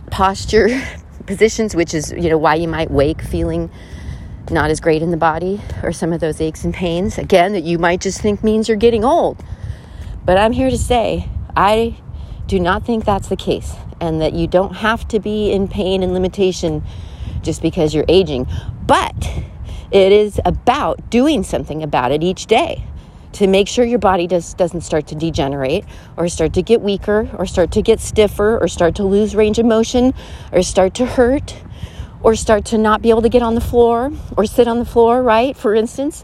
posture 0.10 0.70
positions, 1.26 1.76
which 1.76 1.94
is, 1.94 2.12
you 2.12 2.30
know, 2.30 2.38
why 2.38 2.56
you 2.56 2.68
might 2.68 2.90
wake 2.90 3.22
feeling 3.22 3.70
not 4.50 4.70
as 4.70 4.80
great 4.80 5.02
in 5.02 5.12
the 5.12 5.18
body 5.18 5.62
or 5.84 5.92
some 5.92 6.14
of 6.14 6.20
those 6.20 6.42
aches 6.42 6.64
and 6.64 6.74
pains. 6.74 7.18
Again, 7.18 7.54
that 7.54 7.64
you 7.64 7.78
might 7.78 8.02
just 8.02 8.22
think 8.22 8.44
means 8.44 8.68
you're 8.68 8.78
getting 8.78 9.04
old. 9.06 9.44
But 10.24 10.38
I'm 10.38 10.52
here 10.52 10.70
to 10.70 10.78
say, 10.78 11.28
I 11.56 11.98
do 12.48 12.60
not 12.60 12.86
think 12.86 13.06
that's 13.06 13.28
the 13.28 13.36
case, 13.36 13.74
and 14.00 14.22
that 14.22 14.34
you 14.34 14.48
don't 14.48 14.76
have 14.76 15.08
to 15.10 15.20
be 15.20 15.52
in 15.52 15.68
pain 15.68 16.04
and 16.04 16.14
limitation 16.14 16.84
just 17.42 17.62
because 17.62 17.94
you're 17.94 18.06
aging. 18.08 18.48
But 18.86 19.16
it 19.92 20.12
is 20.12 20.40
about 20.46 21.10
doing 21.10 21.44
something 21.44 21.84
about 21.84 22.12
it 22.12 22.24
each 22.24 22.46
day 22.46 22.84
to 23.34 23.48
make 23.48 23.68
sure 23.68 23.86
your 23.86 24.00
body 24.00 24.28
does, 24.28 24.54
doesn't 24.54 24.82
start 24.82 25.08
to 25.08 25.16
degenerate 25.16 25.86
or 26.18 26.28
start 26.28 26.54
to 26.54 26.62
get 26.62 26.82
weaker 26.82 27.30
or 27.38 27.46
start 27.46 27.72
to 27.72 27.82
get 27.82 28.00
stiffer 28.00 28.58
or 28.60 28.68
start 28.68 28.96
to 28.96 29.04
lose 29.04 29.36
range 29.36 29.58
of 29.58 29.66
motion 29.66 30.14
or 30.52 30.62
start 30.62 30.94
to 30.94 31.06
hurt 31.06 31.56
or 32.22 32.36
start 32.36 32.66
to 32.66 32.78
not 32.78 33.02
be 33.02 33.10
able 33.10 33.22
to 33.22 33.30
get 33.30 33.42
on 33.42 33.56
the 33.56 33.62
floor 33.62 34.12
or 34.38 34.46
sit 34.46 34.68
on 34.68 34.80
the 34.80 34.86
floor, 34.86 35.24
right? 35.24 35.56
For 35.58 35.74
instance, 35.74 36.24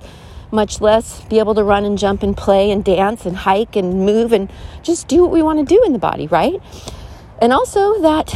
much 0.51 0.79
less 0.81 1.21
be 1.25 1.39
able 1.39 1.55
to 1.55 1.63
run 1.63 1.83
and 1.83 1.97
jump 1.97 2.23
and 2.23 2.35
play 2.35 2.71
and 2.71 2.83
dance 2.83 3.25
and 3.25 3.37
hike 3.37 3.75
and 3.75 4.05
move 4.05 4.31
and 4.31 4.51
just 4.81 5.07
do 5.07 5.21
what 5.21 5.31
we 5.31 5.41
want 5.41 5.59
to 5.59 5.65
do 5.65 5.83
in 5.85 5.93
the 5.93 5.99
body, 5.99 6.27
right? 6.27 6.61
And 7.41 7.51
also 7.53 8.01
that 8.01 8.33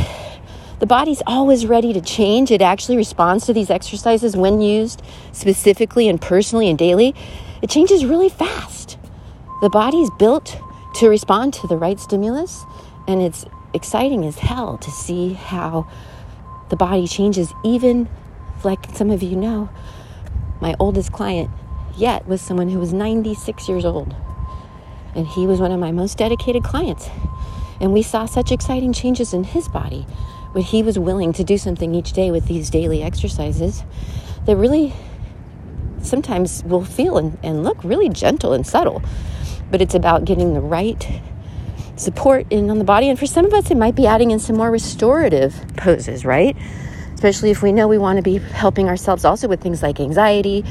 the 0.79 0.87
body's 0.87 1.21
always 1.27 1.65
ready 1.65 1.93
to 1.93 2.01
change. 2.01 2.51
It 2.51 2.61
actually 2.61 2.97
responds 2.97 3.45
to 3.45 3.53
these 3.53 3.69
exercises 3.69 4.35
when 4.35 4.61
used 4.61 5.01
specifically 5.31 6.09
and 6.09 6.19
personally 6.19 6.69
and 6.69 6.77
daily. 6.77 7.15
It 7.61 7.69
changes 7.69 8.03
really 8.03 8.29
fast. 8.29 8.97
The 9.61 9.69
body's 9.69 10.09
built 10.17 10.57
to 10.95 11.07
respond 11.07 11.53
to 11.53 11.67
the 11.67 11.77
right 11.77 11.99
stimulus, 11.99 12.65
and 13.07 13.21
it's 13.21 13.45
exciting 13.73 14.25
as 14.25 14.39
hell 14.39 14.77
to 14.79 14.89
see 14.89 15.33
how 15.33 15.87
the 16.69 16.75
body 16.75 17.07
changes, 17.07 17.53
even 17.63 18.09
like 18.63 18.79
some 18.95 19.11
of 19.11 19.21
you 19.21 19.35
know. 19.35 19.69
My 20.59 20.75
oldest 20.79 21.11
client 21.11 21.51
yet 21.97 22.27
was 22.27 22.41
someone 22.41 22.69
who 22.69 22.79
was 22.79 22.93
96 22.93 23.67
years 23.69 23.85
old. 23.85 24.15
And 25.15 25.27
he 25.27 25.45
was 25.45 25.59
one 25.59 25.71
of 25.71 25.79
my 25.79 25.91
most 25.91 26.17
dedicated 26.17 26.63
clients. 26.63 27.09
And 27.79 27.93
we 27.93 28.01
saw 28.01 28.25
such 28.25 28.51
exciting 28.51 28.93
changes 28.93 29.33
in 29.33 29.43
his 29.43 29.67
body 29.67 30.05
But 30.53 30.63
he 30.63 30.83
was 30.83 30.99
willing 30.99 31.33
to 31.33 31.43
do 31.43 31.57
something 31.57 31.95
each 31.95 32.13
day 32.13 32.31
with 32.31 32.47
these 32.47 32.69
daily 32.69 33.01
exercises 33.01 33.83
that 34.45 34.55
really 34.55 34.93
sometimes 36.01 36.63
will 36.63 36.83
feel 36.83 37.17
and, 37.17 37.37
and 37.43 37.63
look 37.63 37.83
really 37.83 38.09
gentle 38.09 38.53
and 38.53 38.65
subtle. 38.65 39.01
But 39.69 39.81
it's 39.81 39.95
about 39.95 40.25
getting 40.25 40.53
the 40.53 40.61
right 40.61 41.21
support 41.95 42.45
in 42.49 42.69
on 42.69 42.79
the 42.79 42.83
body. 42.83 43.09
And 43.09 43.17
for 43.17 43.25
some 43.25 43.45
of 43.45 43.53
us, 43.53 43.71
it 43.71 43.77
might 43.77 43.95
be 43.95 44.07
adding 44.07 44.31
in 44.31 44.39
some 44.39 44.57
more 44.57 44.71
restorative 44.71 45.55
poses, 45.77 46.25
right? 46.25 46.55
Especially 47.13 47.51
if 47.51 47.61
we 47.61 47.71
know 47.71 47.87
we 47.87 47.97
want 47.97 48.17
to 48.17 48.23
be 48.23 48.39
helping 48.39 48.89
ourselves 48.89 49.23
also 49.23 49.47
with 49.47 49.61
things 49.61 49.83
like 49.83 49.99
anxiety, 49.99 50.65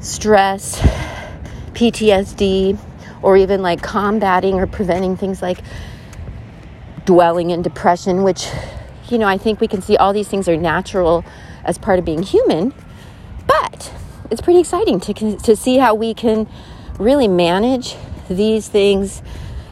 stress, 0.00 0.80
PTSD, 1.72 2.78
or 3.22 3.36
even 3.36 3.62
like 3.62 3.82
combating 3.82 4.54
or 4.54 4.66
preventing 4.66 5.16
things 5.16 5.42
like 5.42 5.60
dwelling 7.04 7.50
in 7.50 7.62
depression, 7.62 8.22
which, 8.22 8.48
you 9.08 9.18
know, 9.18 9.26
I 9.26 9.38
think 9.38 9.60
we 9.60 9.68
can 9.68 9.82
see 9.82 9.96
all 9.96 10.12
these 10.12 10.28
things 10.28 10.48
are 10.48 10.56
natural 10.56 11.24
as 11.64 11.78
part 11.78 11.98
of 11.98 12.04
being 12.04 12.22
human. 12.22 12.72
But 13.46 13.92
it's 14.30 14.40
pretty 14.40 14.60
exciting 14.60 15.00
to, 15.00 15.36
to 15.36 15.56
see 15.56 15.78
how 15.78 15.94
we 15.94 16.14
can 16.14 16.48
really 16.98 17.28
manage 17.28 17.96
these 18.28 18.68
things. 18.68 19.22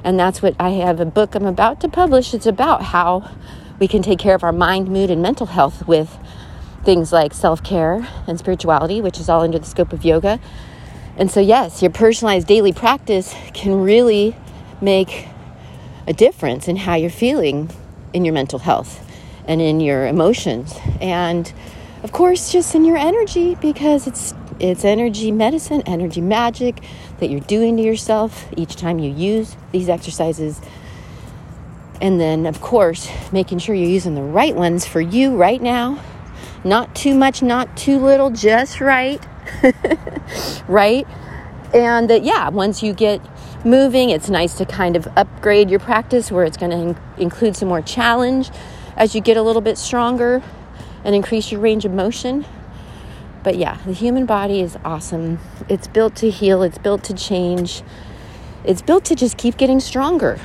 And 0.04 0.18
that's 0.18 0.42
what 0.42 0.54
I 0.58 0.70
have 0.70 1.00
a 1.00 1.04
book 1.06 1.34
I'm 1.34 1.46
about 1.46 1.80
to 1.80 1.88
publish. 1.88 2.34
It's 2.34 2.46
about 2.46 2.82
how 2.82 3.30
we 3.78 3.88
can 3.88 4.02
take 4.02 4.18
care 4.18 4.34
of 4.34 4.42
our 4.42 4.52
mind, 4.52 4.88
mood, 4.88 5.10
and 5.10 5.22
mental 5.22 5.46
health 5.46 5.86
with 5.86 6.18
things 6.88 7.12
like 7.12 7.34
self 7.34 7.62
care 7.62 8.08
and 8.26 8.38
spirituality, 8.38 9.02
which 9.02 9.20
is 9.20 9.28
all 9.28 9.42
under 9.42 9.58
the 9.58 9.66
scope 9.66 9.92
of 9.92 10.06
yoga. 10.06 10.40
And 11.18 11.30
so, 11.30 11.38
yes, 11.38 11.82
your 11.82 11.90
personalized 11.90 12.46
daily 12.46 12.72
practice 12.72 13.34
can 13.52 13.82
really 13.82 14.34
make 14.80 15.28
a 16.06 16.14
difference 16.14 16.66
in 16.66 16.76
how 16.76 16.94
you're 16.94 17.10
feeling 17.10 17.68
in 18.14 18.24
your 18.24 18.32
mental 18.32 18.58
health 18.60 19.06
and 19.44 19.60
in 19.60 19.80
your 19.80 20.06
emotions. 20.06 20.78
And 20.98 21.52
of 22.02 22.12
course, 22.12 22.50
just 22.50 22.74
in 22.74 22.86
your 22.86 22.96
energy 22.96 23.54
because 23.56 24.06
it's 24.06 24.32
it's 24.58 24.82
energy 24.82 25.30
medicine, 25.30 25.82
energy 25.84 26.22
magic 26.22 26.82
that 27.20 27.28
you're 27.28 27.40
doing 27.40 27.76
to 27.76 27.82
yourself 27.82 28.48
each 28.56 28.76
time 28.76 28.98
you 28.98 29.12
use 29.12 29.58
these 29.72 29.90
exercises. 29.90 30.58
And 32.00 32.18
then, 32.18 32.46
of 32.46 32.62
course, 32.62 33.10
making 33.30 33.58
sure 33.58 33.74
you're 33.74 33.90
using 33.90 34.14
the 34.14 34.22
right 34.22 34.56
ones 34.56 34.86
for 34.86 35.02
you 35.02 35.36
right 35.36 35.60
now 35.60 36.02
not 36.64 36.94
too 36.94 37.14
much, 37.14 37.42
not 37.42 37.76
too 37.76 37.98
little, 37.98 38.30
just 38.30 38.80
right. 38.80 39.24
right? 40.68 41.06
And 41.74 42.08
that, 42.10 42.22
yeah, 42.24 42.48
once 42.48 42.82
you 42.82 42.92
get 42.92 43.20
moving, 43.64 44.10
it's 44.10 44.28
nice 44.28 44.54
to 44.54 44.64
kind 44.64 44.96
of 44.96 45.08
upgrade 45.16 45.70
your 45.70 45.80
practice 45.80 46.30
where 46.30 46.44
it's 46.44 46.56
going 46.56 46.70
to 46.70 46.76
in- 46.78 47.22
include 47.22 47.56
some 47.56 47.68
more 47.68 47.82
challenge 47.82 48.50
as 48.96 49.14
you 49.14 49.20
get 49.20 49.36
a 49.36 49.42
little 49.42 49.62
bit 49.62 49.78
stronger 49.78 50.42
and 51.04 51.14
increase 51.14 51.52
your 51.52 51.60
range 51.60 51.84
of 51.84 51.92
motion. 51.92 52.44
But 53.42 53.56
yeah, 53.56 53.78
the 53.86 53.92
human 53.92 54.26
body 54.26 54.60
is 54.60 54.76
awesome. 54.84 55.38
It's 55.68 55.86
built 55.86 56.16
to 56.16 56.30
heal, 56.30 56.62
it's 56.62 56.78
built 56.78 57.04
to 57.04 57.14
change, 57.14 57.82
it's 58.64 58.82
built 58.82 59.04
to 59.06 59.14
just 59.14 59.36
keep 59.36 59.56
getting 59.56 59.80
stronger. 59.80 60.40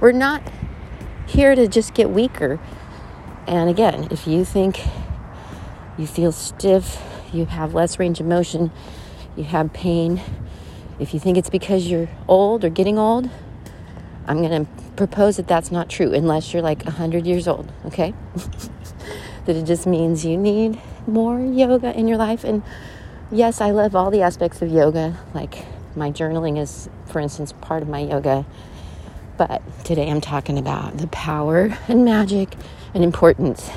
We're 0.00 0.12
not 0.12 0.42
here 1.26 1.54
to 1.54 1.68
just 1.68 1.94
get 1.94 2.10
weaker. 2.10 2.58
And 3.46 3.70
again, 3.70 4.08
if 4.10 4.26
you 4.26 4.44
think 4.44 4.80
you 5.98 6.06
feel 6.06 6.32
stiff, 6.32 7.00
you 7.32 7.46
have 7.46 7.74
less 7.74 7.98
range 7.98 8.20
of 8.20 8.26
motion, 8.26 8.70
you 9.36 9.44
have 9.44 9.72
pain. 9.72 10.20
If 10.98 11.14
you 11.14 11.20
think 11.20 11.36
it's 11.36 11.50
because 11.50 11.86
you're 11.86 12.08
old 12.28 12.64
or 12.64 12.70
getting 12.70 12.98
old, 12.98 13.28
I'm 14.26 14.38
going 14.38 14.64
to 14.64 14.70
propose 14.96 15.36
that 15.36 15.48
that's 15.48 15.70
not 15.72 15.88
true 15.88 16.12
unless 16.12 16.52
you're 16.52 16.62
like 16.62 16.84
100 16.84 17.26
years 17.26 17.48
old, 17.48 17.70
okay? 17.86 18.14
that 19.46 19.56
it 19.56 19.64
just 19.64 19.86
means 19.86 20.24
you 20.24 20.36
need 20.36 20.80
more 21.06 21.40
yoga 21.40 21.96
in 21.98 22.06
your 22.06 22.18
life. 22.18 22.44
And 22.44 22.62
yes, 23.30 23.60
I 23.60 23.70
love 23.70 23.96
all 23.96 24.10
the 24.10 24.22
aspects 24.22 24.62
of 24.62 24.70
yoga. 24.70 25.18
Like 25.34 25.64
my 25.96 26.10
journaling 26.10 26.58
is, 26.58 26.88
for 27.06 27.20
instance, 27.20 27.52
part 27.60 27.82
of 27.82 27.88
my 27.88 28.00
yoga. 28.00 28.46
But 29.36 29.62
today 29.84 30.10
I'm 30.10 30.20
talking 30.20 30.58
about 30.58 30.98
the 30.98 31.06
power 31.08 31.76
and 31.88 32.04
magic 32.04 32.54
and 32.94 33.02
importance 33.02 33.70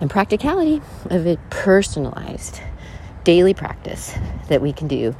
and 0.00 0.10
practicality 0.10 0.82
of 1.06 1.26
a 1.26 1.36
personalized 1.50 2.60
daily 3.24 3.54
practice 3.54 4.14
that 4.48 4.60
we 4.60 4.72
can 4.72 4.88
do 4.88 5.14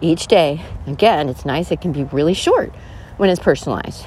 each 0.00 0.26
day. 0.26 0.64
Again, 0.86 1.28
it's 1.28 1.44
nice, 1.44 1.70
it 1.70 1.80
can 1.80 1.92
be 1.92 2.04
really 2.04 2.34
short 2.34 2.72
when 3.16 3.30
it's 3.30 3.40
personalized. 3.40 4.04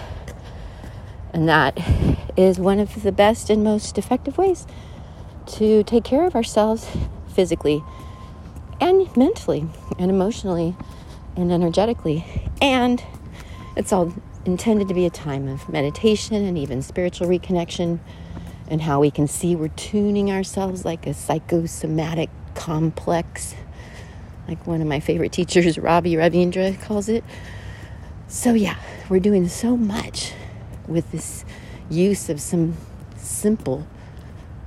And 1.34 1.48
that 1.48 1.78
is 2.38 2.60
one 2.60 2.80
of 2.80 3.04
the 3.04 3.12
best 3.12 3.50
and 3.50 3.64
most 3.64 3.98
effective 3.98 4.38
ways 4.38 4.66
to 5.48 5.84
take 5.84 6.04
care 6.04 6.26
of 6.26 6.36
ourselves 6.36 6.88
physically 7.34 7.84
and 8.80 9.16
mentally 9.16 9.68
and 9.98 10.12
emotionally 10.12 10.76
and 11.36 11.52
energetically. 11.52 12.26
And 12.62 13.04
it's 13.76 13.94
all 13.94 14.14
intended 14.46 14.88
to 14.88 14.94
be 14.94 15.06
a 15.06 15.10
time 15.10 15.48
of 15.48 15.70
meditation 15.70 16.36
and 16.36 16.58
even 16.58 16.82
spiritual 16.82 17.28
reconnection 17.28 18.00
and 18.68 18.82
how 18.82 19.00
we 19.00 19.12
can 19.12 19.28
see 19.28 19.56
we're 19.56 19.68
tuning 19.70 20.32
ourselves 20.32 20.86
like 20.86 21.08
a 21.08 21.14
psychosomatic 21.14 22.30
complex, 22.56 23.56
like 24.48 24.66
one 24.66 24.82
of 24.82 24.88
my 24.88 25.00
favorite 25.00 25.32
teachers, 25.32 25.78
Ravi 25.80 26.14
Ravindra, 26.14 26.80
calls 26.82 27.10
it. 27.10 27.24
So, 28.28 28.54
yeah, 28.54 28.78
we're 29.10 29.20
doing 29.20 29.48
so 29.48 29.76
much 29.76 30.34
with 30.88 31.12
this 31.12 31.44
use 31.90 32.30
of 32.30 32.40
some 32.40 32.78
simple 33.18 33.86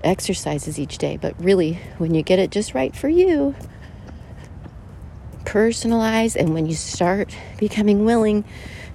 exercises 0.02 0.78
each 0.78 0.98
day, 0.98 1.16
but 1.16 1.34
really, 1.42 1.78
when 1.98 2.14
you 2.14 2.22
get 2.22 2.38
it 2.38 2.50
just 2.50 2.74
right 2.74 2.94
for 2.94 3.08
you, 3.08 3.54
personalize, 5.44 6.36
and 6.36 6.52
when 6.52 6.66
you 6.66 6.74
start 6.74 7.34
becoming 7.58 8.04
willing 8.04 8.44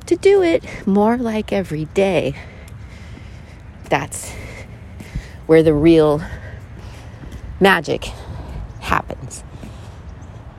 to 0.06 0.16
do 0.16 0.44
it 0.44 0.64
more 0.86 1.18
like 1.18 1.52
every 1.52 1.86
day, 1.86 2.36
that's 3.90 4.32
where 5.50 5.64
the 5.64 5.74
real 5.74 6.22
magic 7.60 8.12
happens, 8.82 9.44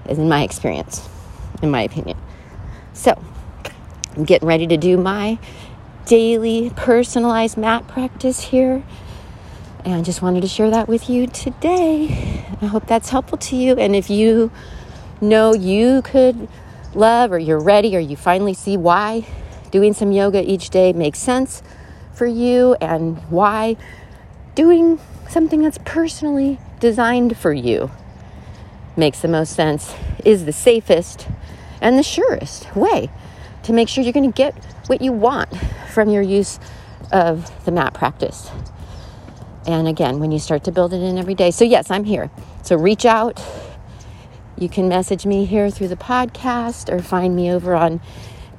is 0.08 0.18
in 0.18 0.28
my 0.28 0.42
experience, 0.42 1.08
in 1.62 1.70
my 1.70 1.82
opinion. 1.82 2.18
So, 2.92 3.16
I'm 4.16 4.24
getting 4.24 4.48
ready 4.48 4.66
to 4.66 4.76
do 4.76 4.96
my 4.96 5.38
daily 6.06 6.72
personalized 6.74 7.56
mat 7.56 7.86
practice 7.86 8.40
here. 8.40 8.82
And 9.84 9.94
I 9.94 10.02
just 10.02 10.22
wanted 10.22 10.40
to 10.40 10.48
share 10.48 10.70
that 10.70 10.88
with 10.88 11.08
you 11.08 11.28
today. 11.28 12.44
I 12.60 12.66
hope 12.66 12.88
that's 12.88 13.10
helpful 13.10 13.38
to 13.38 13.54
you. 13.54 13.76
And 13.76 13.94
if 13.94 14.10
you 14.10 14.50
know 15.20 15.54
you 15.54 16.02
could 16.02 16.48
love 16.96 17.30
or 17.30 17.38
you're 17.38 17.60
ready 17.60 17.96
or 17.96 18.00
you 18.00 18.16
finally 18.16 18.54
see 18.54 18.76
why 18.76 19.24
doing 19.70 19.92
some 19.92 20.10
yoga 20.10 20.42
each 20.42 20.68
day 20.68 20.92
makes 20.92 21.20
sense 21.20 21.62
for 22.12 22.26
you 22.26 22.74
and 22.80 23.18
why 23.30 23.76
doing 24.54 24.98
something 25.28 25.62
that's 25.62 25.78
personally 25.84 26.58
designed 26.80 27.36
for 27.36 27.52
you 27.52 27.90
makes 28.96 29.20
the 29.20 29.28
most 29.28 29.54
sense, 29.54 29.94
is 30.24 30.44
the 30.44 30.52
safest 30.52 31.28
and 31.80 31.98
the 31.98 32.02
surest 32.02 32.74
way 32.76 33.10
to 33.62 33.72
make 33.72 33.88
sure 33.88 34.02
you're 34.02 34.12
going 34.12 34.30
to 34.30 34.36
get 34.36 34.54
what 34.86 35.00
you 35.00 35.12
want 35.12 35.48
from 35.92 36.10
your 36.10 36.22
use 36.22 36.58
of 37.12 37.64
the 37.64 37.70
mat 37.70 37.94
practice. 37.94 38.50
And 39.66 39.86
again, 39.86 40.20
when 40.20 40.32
you 40.32 40.38
start 40.38 40.64
to 40.64 40.72
build 40.72 40.92
it 40.92 41.02
in 41.02 41.18
every 41.18 41.34
day. 41.34 41.50
So, 41.50 41.64
yes, 41.64 41.90
I'm 41.90 42.04
here. 42.04 42.30
So, 42.62 42.76
reach 42.76 43.04
out. 43.04 43.42
You 44.56 44.68
can 44.68 44.88
message 44.88 45.26
me 45.26 45.44
here 45.44 45.70
through 45.70 45.88
the 45.88 45.96
podcast 45.96 46.92
or 46.92 47.00
find 47.02 47.36
me 47.36 47.50
over 47.50 47.74
on 47.74 48.00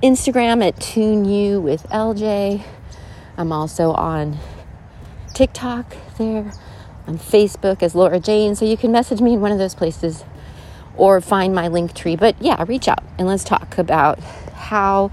Instagram 0.02 0.66
at 0.66 0.80
Tune 0.80 1.26
You 1.26 1.60
with 1.60 1.84
LJ. 1.90 2.64
I'm 3.38 3.52
also 3.52 3.92
on 3.92 4.38
TikTok 5.42 5.96
there, 6.18 6.52
on 7.08 7.18
Facebook 7.18 7.82
as 7.82 7.96
Laura 7.96 8.20
Jane. 8.20 8.56
So, 8.56 8.66
you 8.66 8.78
can 8.78 8.92
message 8.92 9.22
me 9.22 9.34
in 9.34 9.42
one 9.42 9.52
of 9.52 9.58
those 9.58 9.76
places 9.76 10.24
or 10.96 11.20
find 11.22 11.56
my 11.56 11.68
link 11.68 11.94
tree. 11.94 12.16
But 12.16 12.36
yeah, 12.42 12.64
reach 12.68 12.88
out 12.88 13.04
and 13.18 13.28
let's 13.28 13.44
talk 13.44 13.78
about 13.78 14.20
how 14.20 15.12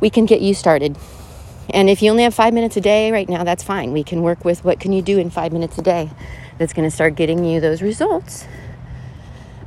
we 0.00 0.10
can 0.10 0.26
get 0.26 0.40
you 0.40 0.54
started 0.54 0.96
and 1.70 1.88
if 1.88 2.02
you 2.02 2.10
only 2.10 2.24
have 2.24 2.34
five 2.34 2.52
minutes 2.52 2.76
a 2.76 2.80
day 2.80 3.10
right 3.10 3.28
now, 3.28 3.42
that's 3.42 3.62
fine. 3.62 3.92
We 3.92 4.04
can 4.04 4.22
work 4.22 4.44
with 4.44 4.64
what 4.64 4.80
can 4.80 4.92
you 4.92 5.02
do 5.02 5.18
in 5.18 5.30
five 5.30 5.52
minutes 5.52 5.78
a 5.78 5.82
day 5.82 6.10
that's 6.58 6.72
going 6.72 6.88
to 6.88 6.94
start 6.94 7.14
getting 7.14 7.44
you 7.44 7.60
those 7.60 7.80
results 7.80 8.46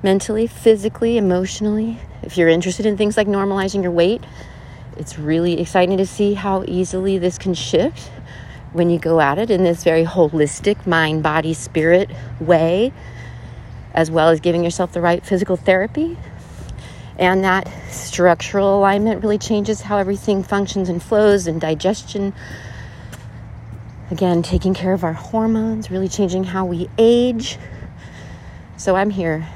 mentally, 0.03 0.45
physically, 0.45 1.17
emotionally. 1.17 1.97
If 2.21 2.37
you're 2.37 2.49
interested 2.49 2.85
in 2.85 2.97
things 2.97 3.17
like 3.17 3.27
normalizing 3.27 3.81
your 3.81 3.91
weight, 3.91 4.23
it's 4.95 5.17
really 5.17 5.59
exciting 5.59 5.97
to 5.97 6.05
see 6.05 6.35
how 6.35 6.63
easily 6.67 7.17
this 7.17 7.37
can 7.37 7.53
shift 7.53 8.11
when 8.73 8.89
you 8.89 8.99
go 8.99 9.19
at 9.19 9.37
it 9.37 9.49
in 9.49 9.63
this 9.63 9.83
very 9.83 10.03
holistic 10.03 10.85
mind, 10.85 11.23
body, 11.23 11.53
spirit 11.53 12.09
way, 12.39 12.91
as 13.93 14.11
well 14.11 14.29
as 14.29 14.39
giving 14.39 14.63
yourself 14.63 14.91
the 14.93 15.01
right 15.01 15.25
physical 15.25 15.55
therapy 15.55 16.17
and 17.19 17.43
that 17.43 17.67
structural 17.89 18.77
alignment 18.77 19.23
really 19.23 19.37
changes 19.37 19.81
how 19.81 19.97
everything 19.97 20.43
functions 20.43 20.87
and 20.87 21.01
flows 21.01 21.47
and 21.47 21.59
digestion. 21.59 22.33
Again, 24.11 24.43
taking 24.43 24.73
care 24.73 24.93
of 24.93 25.03
our 25.03 25.13
hormones, 25.13 25.89
really 25.89 26.07
changing 26.07 26.43
how 26.43 26.65
we 26.65 26.89
age. 26.97 27.57
So 28.77 28.95
I'm 28.95 29.09
here 29.09 29.47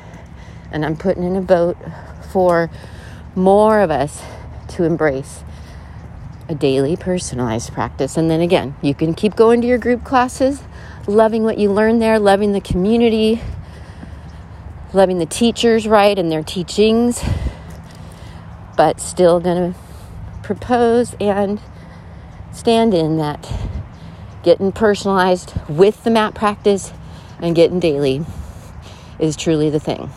and 0.71 0.83
I'm 0.83 0.97
putting 0.97 1.23
in 1.23 1.35
a 1.35 1.41
boat 1.41 1.77
for 2.31 2.69
more 3.35 3.79
of 3.79 3.91
us 3.91 4.21
to 4.69 4.83
embrace 4.83 5.43
a 6.51 6.55
daily 6.55 6.95
personalized 6.95 7.71
practice. 7.73 8.17
And 8.17 8.29
then 8.29 8.41
again, 8.41 8.75
you 8.81 8.93
can 8.93 9.13
keep 9.13 9.35
going 9.35 9.61
to 9.61 9.67
your 9.67 9.77
group 9.77 10.03
classes, 10.03 10.61
loving 11.07 11.43
what 11.43 11.57
you 11.57 11.71
learn 11.71 11.99
there, 11.99 12.19
loving 12.19 12.51
the 12.51 12.61
community, 12.61 13.41
loving 14.93 15.17
the 15.17 15.25
teachers, 15.25 15.87
right, 15.87 16.19
and 16.19 16.31
their 16.31 16.43
teachings, 16.43 17.23
but 18.75 18.99
still 18.99 19.39
going 19.39 19.73
to 19.73 19.79
propose 20.43 21.15
and 21.19 21.61
stand 22.51 22.93
in 22.93 23.17
that 23.17 23.49
getting 24.43 24.71
personalized 24.71 25.53
with 25.69 26.03
the 26.03 26.09
mat 26.09 26.33
practice 26.33 26.91
and 27.39 27.55
getting 27.55 27.79
daily 27.79 28.25
is 29.19 29.37
truly 29.37 29.69
the 29.69 29.79
thing. 29.79 30.09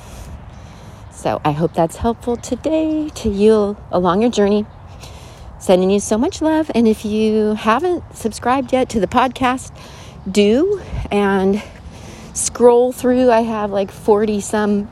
So 1.12 1.40
I 1.44 1.52
hope 1.52 1.74
that's 1.74 1.96
helpful 1.96 2.36
today 2.36 3.08
to 3.10 3.28
you 3.28 3.76
along 3.92 4.22
your 4.22 4.30
journey. 4.30 4.66
Sending 5.64 5.88
you 5.88 5.98
so 5.98 6.18
much 6.18 6.42
love. 6.42 6.70
And 6.74 6.86
if 6.86 7.06
you 7.06 7.54
haven't 7.54 8.04
subscribed 8.14 8.70
yet 8.70 8.90
to 8.90 9.00
the 9.00 9.06
podcast, 9.06 9.74
do 10.30 10.82
and 11.10 11.62
scroll 12.34 12.92
through. 12.92 13.30
I 13.30 13.40
have 13.40 13.70
like 13.70 13.90
40 13.90 14.42
some 14.42 14.90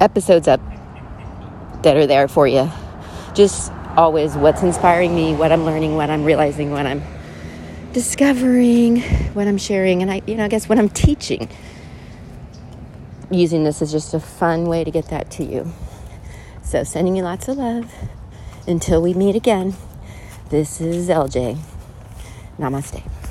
episodes 0.00 0.48
up 0.48 0.60
that 1.82 1.96
are 1.96 2.06
there 2.06 2.28
for 2.28 2.46
you 2.46 2.70
just 3.34 3.72
always 3.96 4.34
what's 4.36 4.62
inspiring 4.62 5.14
me, 5.14 5.34
what 5.34 5.50
I'm 5.50 5.64
learning, 5.64 5.96
what 5.96 6.10
I'm 6.10 6.24
realizing, 6.24 6.72
what 6.72 6.84
I'm 6.84 7.02
discovering, 7.94 9.00
what 9.32 9.48
I'm 9.48 9.56
sharing, 9.56 10.02
and 10.02 10.10
I, 10.10 10.20
you 10.26 10.34
know, 10.34 10.44
I 10.44 10.48
guess 10.48 10.68
what 10.68 10.78
I'm 10.78 10.90
teaching. 10.90 11.48
Using 13.30 13.64
this 13.64 13.80
is 13.80 13.90
just 13.90 14.12
a 14.12 14.20
fun 14.20 14.66
way 14.66 14.84
to 14.84 14.90
get 14.90 15.06
that 15.08 15.30
to 15.32 15.44
you. 15.44 15.72
So, 16.62 16.84
sending 16.84 17.16
you 17.16 17.22
lots 17.22 17.48
of 17.48 17.56
love. 17.56 17.90
Until 18.66 19.00
we 19.00 19.14
meet 19.14 19.34
again, 19.34 19.74
this 20.52 20.82
is 20.82 21.08
LJ. 21.08 21.56
Namaste. 22.58 23.21